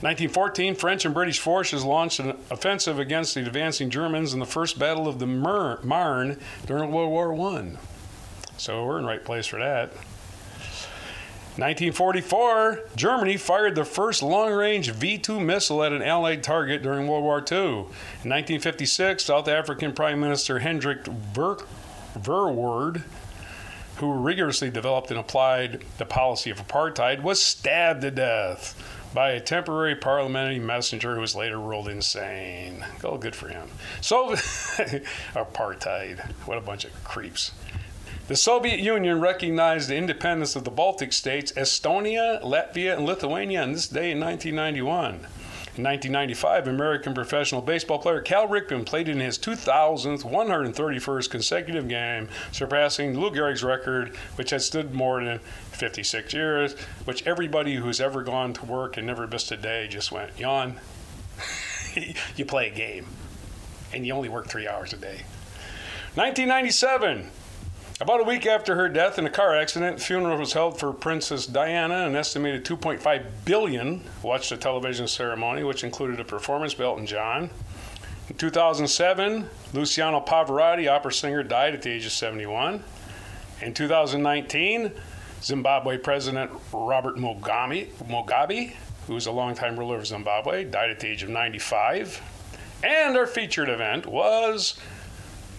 1914, 0.00 0.76
French 0.76 1.04
and 1.04 1.12
British 1.12 1.40
forces 1.40 1.84
launched 1.84 2.20
an 2.20 2.36
offensive 2.50 3.00
against 3.00 3.34
the 3.34 3.40
advancing 3.40 3.90
Germans 3.90 4.32
in 4.32 4.38
the 4.38 4.46
First 4.46 4.78
Battle 4.78 5.08
of 5.08 5.18
the 5.18 5.26
Mar- 5.26 5.80
Marne 5.82 6.38
during 6.66 6.92
World 6.92 7.10
War 7.10 7.34
I. 7.56 7.72
So 8.58 8.84
we're 8.84 8.98
in 8.98 9.04
the 9.04 9.08
right 9.08 9.24
place 9.24 9.46
for 9.46 9.58
that. 9.58 9.90
1944, 11.58 12.84
Germany 12.94 13.36
fired 13.36 13.74
the 13.74 13.84
first 13.84 14.22
long 14.22 14.52
range 14.52 14.92
V 14.92 15.18
2 15.18 15.40
missile 15.40 15.82
at 15.82 15.92
an 15.92 16.02
Allied 16.02 16.44
target 16.44 16.84
during 16.84 17.08
World 17.08 17.24
War 17.24 17.38
II. 17.38 17.58
In 17.58 18.30
1956, 18.30 19.24
South 19.24 19.48
African 19.48 19.92
Prime 19.92 20.20
Minister 20.20 20.60
Hendrik 20.60 21.04
Ver- 21.04 21.58
Verwoerd, 22.16 23.02
who 23.98 24.12
rigorously 24.12 24.70
developed 24.70 25.10
and 25.10 25.18
applied 25.18 25.84
the 25.98 26.04
policy 26.04 26.50
of 26.50 26.66
apartheid, 26.66 27.22
was 27.22 27.42
stabbed 27.42 28.02
to 28.02 28.10
death 28.10 28.74
by 29.14 29.30
a 29.30 29.40
temporary 29.40 29.94
parliamentary 29.94 30.58
messenger 30.58 31.14
who 31.14 31.20
was 31.20 31.34
later 31.34 31.58
ruled 31.58 31.88
insane. 31.88 32.84
Oh, 33.02 33.18
good 33.18 33.34
for 33.34 33.48
him. 33.48 33.68
So, 34.00 34.30
apartheid. 35.34 36.32
What 36.46 36.58
a 36.58 36.62
bunch 36.62 36.84
of 36.84 37.04
creeps. 37.04 37.52
The 38.28 38.36
Soviet 38.36 38.78
Union 38.78 39.20
recognized 39.20 39.88
the 39.88 39.96
independence 39.96 40.54
of 40.54 40.64
the 40.64 40.70
Baltic 40.70 41.14
states, 41.14 41.50
Estonia, 41.52 42.42
Latvia, 42.42 42.96
and 42.96 43.06
Lithuania 43.06 43.62
on 43.62 43.72
this 43.72 43.88
day 43.88 44.10
in 44.10 44.20
1991. 44.20 45.26
In 45.78 45.84
1995, 45.84 46.66
American 46.66 47.14
professional 47.14 47.62
baseball 47.62 48.00
player 48.00 48.20
Cal 48.20 48.48
Ripken 48.48 48.84
played 48.84 49.08
in 49.08 49.20
his 49.20 49.38
2000th 49.38 50.24
131st 50.24 51.30
consecutive 51.30 51.86
game, 51.86 52.28
surpassing 52.50 53.16
Lou 53.16 53.30
Gehrig's 53.30 53.62
record, 53.62 54.16
which 54.34 54.50
had 54.50 54.62
stood 54.62 54.92
more 54.92 55.22
than 55.22 55.38
56 55.38 56.34
years, 56.34 56.72
which 57.04 57.24
everybody 57.28 57.76
who's 57.76 58.00
ever 58.00 58.24
gone 58.24 58.52
to 58.54 58.64
work 58.64 58.96
and 58.96 59.06
never 59.06 59.28
missed 59.28 59.52
a 59.52 59.56
day 59.56 59.86
just 59.86 60.10
went, 60.10 60.36
yawn. 60.36 60.80
you 62.34 62.44
play 62.44 62.66
a 62.66 62.74
game, 62.74 63.06
and 63.94 64.04
you 64.04 64.12
only 64.12 64.28
work 64.28 64.48
three 64.48 64.66
hours 64.66 64.92
a 64.92 64.96
day. 64.96 65.22
1997, 66.16 67.30
About 68.00 68.20
a 68.20 68.24
week 68.24 68.46
after 68.46 68.76
her 68.76 68.88
death 68.88 69.18
in 69.18 69.26
a 69.26 69.30
car 69.30 69.56
accident, 69.56 70.00
funeral 70.00 70.38
was 70.38 70.52
held 70.52 70.78
for 70.78 70.92
Princess 70.92 71.46
Diana. 71.46 72.06
An 72.06 72.14
estimated 72.14 72.64
2.5 72.64 73.24
billion 73.44 74.04
watched 74.22 74.50
the 74.50 74.56
television 74.56 75.08
ceremony, 75.08 75.64
which 75.64 75.82
included 75.82 76.20
a 76.20 76.24
performance 76.24 76.74
by 76.74 76.84
Elton 76.84 77.06
John. 77.06 77.50
In 78.28 78.36
2007, 78.36 79.50
Luciano 79.72 80.20
Pavarotti, 80.20 80.88
opera 80.88 81.12
singer, 81.12 81.42
died 81.42 81.74
at 81.74 81.82
the 81.82 81.90
age 81.90 82.06
of 82.06 82.12
71. 82.12 82.84
In 83.62 83.74
2019, 83.74 84.92
Zimbabwe 85.42 85.98
President 85.98 86.52
Robert 86.72 87.16
Mugabe, 87.16 87.88
Mugabe, 88.08 88.74
who 89.08 89.14
was 89.14 89.26
a 89.26 89.32
longtime 89.32 89.76
ruler 89.76 89.96
of 89.96 90.06
Zimbabwe, 90.06 90.62
died 90.62 90.90
at 90.90 91.00
the 91.00 91.08
age 91.08 91.24
of 91.24 91.30
95. 91.30 92.22
And 92.84 93.16
our 93.16 93.26
featured 93.26 93.68
event 93.68 94.06
was 94.06 94.78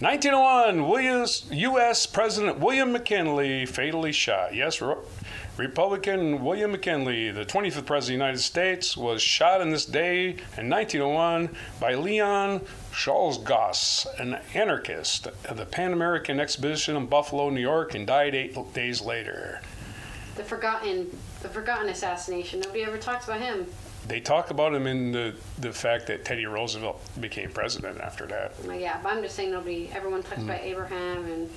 1901, 0.00 0.88
Williams, 0.88 1.44
U.S. 1.50 2.06
President 2.06 2.58
William 2.58 2.90
McKinley 2.90 3.66
fatally 3.66 4.12
shot. 4.12 4.54
Yes, 4.54 4.80
Republican 5.58 6.42
William 6.42 6.72
McKinley, 6.72 7.30
the 7.30 7.44
25th 7.44 7.84
President 7.84 7.98
of 7.98 8.06
the 8.06 8.12
United 8.12 8.38
States, 8.38 8.96
was 8.96 9.20
shot 9.20 9.60
in 9.60 9.68
this 9.68 9.84
day 9.84 10.30
in 10.56 10.70
1901 10.70 11.54
by 11.78 11.92
Leon 11.96 12.62
Czolgosz, 12.94 14.06
an 14.18 14.38
anarchist 14.54 15.26
at 15.26 15.58
the 15.58 15.66
Pan 15.66 15.92
American 15.92 16.40
Exhibition 16.40 16.96
in 16.96 17.04
Buffalo, 17.04 17.50
New 17.50 17.60
York, 17.60 17.94
and 17.94 18.06
died 18.06 18.34
eight 18.34 18.56
days 18.72 19.02
later. 19.02 19.60
The 20.36 20.44
forgotten, 20.44 21.14
the 21.42 21.50
forgotten 21.50 21.90
assassination. 21.90 22.60
Nobody 22.60 22.84
ever 22.84 22.96
talks 22.96 23.26
about 23.26 23.42
him 23.42 23.66
they 24.10 24.18
talk 24.18 24.50
about 24.50 24.74
him 24.74 24.88
in 24.88 25.12
the, 25.12 25.36
the 25.60 25.72
fact 25.72 26.08
that 26.08 26.24
Teddy 26.24 26.44
Roosevelt 26.44 27.00
became 27.20 27.52
president 27.52 28.00
after 28.00 28.26
that. 28.26 28.52
Yeah, 28.76 28.98
but 29.00 29.12
I'm 29.12 29.22
just 29.22 29.36
saying 29.36 29.52
nobody, 29.52 29.88
everyone 29.94 30.24
talks 30.24 30.40
mm. 30.40 30.44
about 30.44 30.60
Abraham 30.62 31.24
and. 31.26 31.50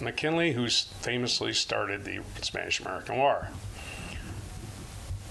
McKinley, 0.00 0.52
who 0.52 0.66
famously 0.66 1.52
started 1.52 2.02
the 2.02 2.20
Spanish 2.40 2.80
American 2.80 3.18
War. 3.18 3.50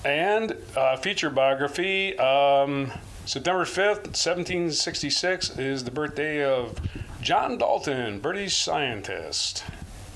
And 0.06 0.56
uh, 0.76 0.97
feature 0.97 1.32
biography 1.32 2.15
um, 2.19 2.91
September 3.26 3.65
5th, 3.65 4.13
1766, 4.13 5.58
is 5.58 5.86
the 5.86 5.91
birthday 5.91 6.43
of 6.43 6.80
John 7.19 7.58
Dalton, 7.58 8.19
British 8.19 8.56
scientist. 8.56 9.63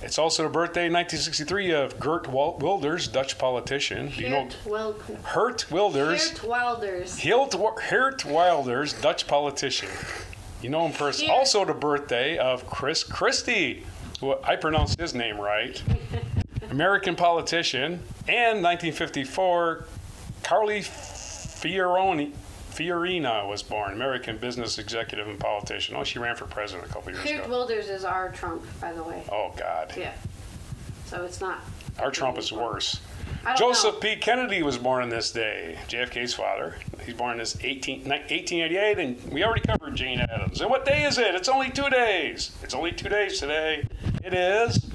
It's 0.03 0.17
also 0.17 0.43
the 0.43 0.49
birthday 0.49 0.87
in 0.87 0.93
1963 0.93 1.71
of 1.71 1.99
Gert 1.99 2.27
Wilders, 2.27 3.07
Dutch 3.07 3.37
politician. 3.37 4.09
Do 4.09 4.21
you 4.21 4.29
know 4.29 4.49
Wil- 4.65 4.95
Hert 5.23 5.69
Wilders? 5.69 6.31
Geert 6.31 6.43
Wilders. 6.43 7.19
Geert 7.19 8.25
Wilders, 8.25 8.93
Dutch 8.93 9.27
politician. 9.27 9.89
You 10.61 10.69
know 10.69 10.85
him 10.85 10.91
first. 10.91 11.23
Also 11.29 11.63
the 11.65 11.73
birthday 11.73 12.37
of 12.37 12.67
Chris 12.67 13.03
Christie. 13.03 13.83
Who 14.19 14.35
I 14.43 14.55
pronounced 14.55 14.99
his 14.99 15.13
name 15.13 15.39
right. 15.39 15.81
American 16.71 17.15
politician. 17.15 17.93
And 18.27 18.63
1954, 18.63 19.85
Carly 20.43 20.79
Fioroni, 20.81 22.31
Fiorina 22.71 23.47
was 23.47 23.61
born, 23.61 23.93
American 23.93 24.37
business 24.37 24.79
executive 24.79 25.27
and 25.27 25.39
politician. 25.39 25.95
Oh, 25.95 26.03
she 26.03 26.19
ran 26.19 26.35
for 26.35 26.45
president 26.45 26.89
a 26.89 26.93
couple 26.93 27.11
years 27.11 27.23
Geert 27.23 27.45
ago. 27.45 27.49
Wilders 27.49 27.89
is 27.89 28.05
our 28.05 28.31
Trump, 28.31 28.63
by 28.79 28.93
the 28.93 29.03
way. 29.03 29.23
Oh, 29.31 29.53
God. 29.57 29.93
Yeah. 29.97 30.13
So 31.05 31.23
it's 31.23 31.41
not. 31.41 31.59
Our 31.99 32.11
Trump 32.11 32.37
is 32.37 32.51
worse. 32.51 33.01
Joseph 33.57 33.95
know. 33.95 33.99
P. 33.99 34.15
Kennedy 34.15 34.63
was 34.63 34.77
born 34.77 35.03
on 35.03 35.09
this 35.09 35.31
day, 35.31 35.77
JFK's 35.89 36.33
father. 36.33 36.75
He's 37.05 37.15
born 37.15 37.37
this 37.37 37.57
18, 37.61 38.07
1888, 38.07 38.99
and 38.99 39.33
we 39.33 39.43
already 39.43 39.61
covered 39.61 39.95
Jane 39.95 40.19
Addams. 40.19 40.61
And 40.61 40.69
what 40.69 40.85
day 40.85 41.03
is 41.03 41.17
it? 41.17 41.35
It's 41.35 41.49
only 41.49 41.69
two 41.69 41.89
days. 41.89 42.51
It's 42.63 42.73
only 42.73 42.91
two 42.91 43.09
days 43.09 43.39
today. 43.39 43.83
It 44.23 44.33
is 44.33 44.85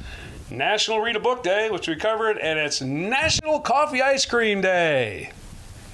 National 0.50 1.00
Read 1.00 1.16
a 1.16 1.20
Book 1.20 1.42
Day, 1.42 1.70
which 1.70 1.88
we 1.88 1.96
covered, 1.96 2.38
and 2.38 2.58
it's 2.58 2.80
National 2.80 3.60
Coffee 3.60 4.00
Ice 4.00 4.24
Cream 4.24 4.60
Day. 4.60 5.32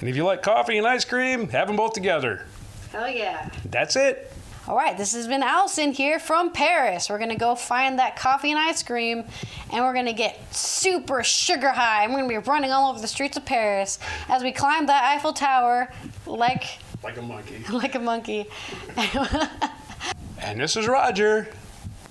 And 0.03 0.09
if 0.09 0.17
you 0.17 0.25
like 0.25 0.43
coffee 0.43 0.77
and 0.77 0.85
ice 0.85 1.05
cream, 1.05 1.47
have 1.47 1.67
them 1.67 1.77
both 1.77 1.93
together. 1.93 2.45
Hell 2.91 3.09
yeah. 3.09 3.49
That's 3.63 3.95
it. 3.95 4.33
All 4.67 4.75
right, 4.75 4.97
this 4.97 5.13
has 5.13 5.29
been 5.29 5.41
Allison 5.41 5.93
here 5.93 6.19
from 6.19 6.51
Paris. 6.51 7.09
We're 7.09 7.19
going 7.19 7.29
to 7.29 7.37
go 7.37 7.55
find 7.55 7.97
that 7.99 8.17
coffee 8.17 8.51
and 8.51 8.59
ice 8.59 8.83
cream, 8.83 9.23
and 9.71 9.85
we're 9.85 9.93
going 9.93 10.07
to 10.07 10.11
get 10.11 10.53
super 10.53 11.23
sugar 11.23 11.69
high. 11.69 12.05
We're 12.07 12.15
going 12.15 12.29
to 12.29 12.41
be 12.41 12.49
running 12.49 12.71
all 12.71 12.89
over 12.91 12.99
the 12.99 13.07
streets 13.07 13.37
of 13.37 13.45
Paris 13.45 13.97
as 14.27 14.43
we 14.43 14.51
climb 14.51 14.87
that 14.87 15.05
Eiffel 15.05 15.31
Tower 15.31 15.89
like 16.25 16.79
like 17.01 17.15
a 17.15 17.21
monkey. 17.21 17.63
Like 17.71 17.95
a 17.95 17.99
monkey. 17.99 18.47
and 20.41 20.59
this 20.59 20.75
is 20.75 20.85
Roger 20.85 21.47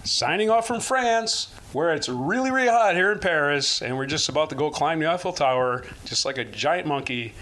signing 0.03 0.49
off 0.49 0.67
from 0.67 0.81
France, 0.81 1.53
where 1.75 1.93
it's 1.93 2.09
really, 2.09 2.51
really 2.51 2.69
hot 2.69 2.95
here 2.95 3.13
in 3.13 3.19
Paris, 3.19 3.83
and 3.83 3.99
we're 3.99 4.07
just 4.07 4.31
about 4.31 4.49
to 4.49 4.57
go 4.57 4.71
climb 4.71 4.99
the 4.99 5.11
Eiffel 5.11 5.35
Tower 5.35 5.85
just 6.07 6.25
like 6.25 6.39
a 6.39 6.45
giant 6.47 6.87
monkey. 6.87 7.35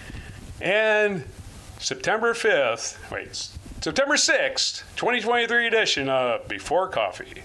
And 0.61 1.23
September 1.79 2.33
5th, 2.35 3.11
wait, 3.11 3.49
September 3.81 4.13
6th, 4.13 4.83
2023 4.95 5.65
edition 5.65 6.07
of 6.07 6.47
Before 6.47 6.87
Coffee. 6.87 7.41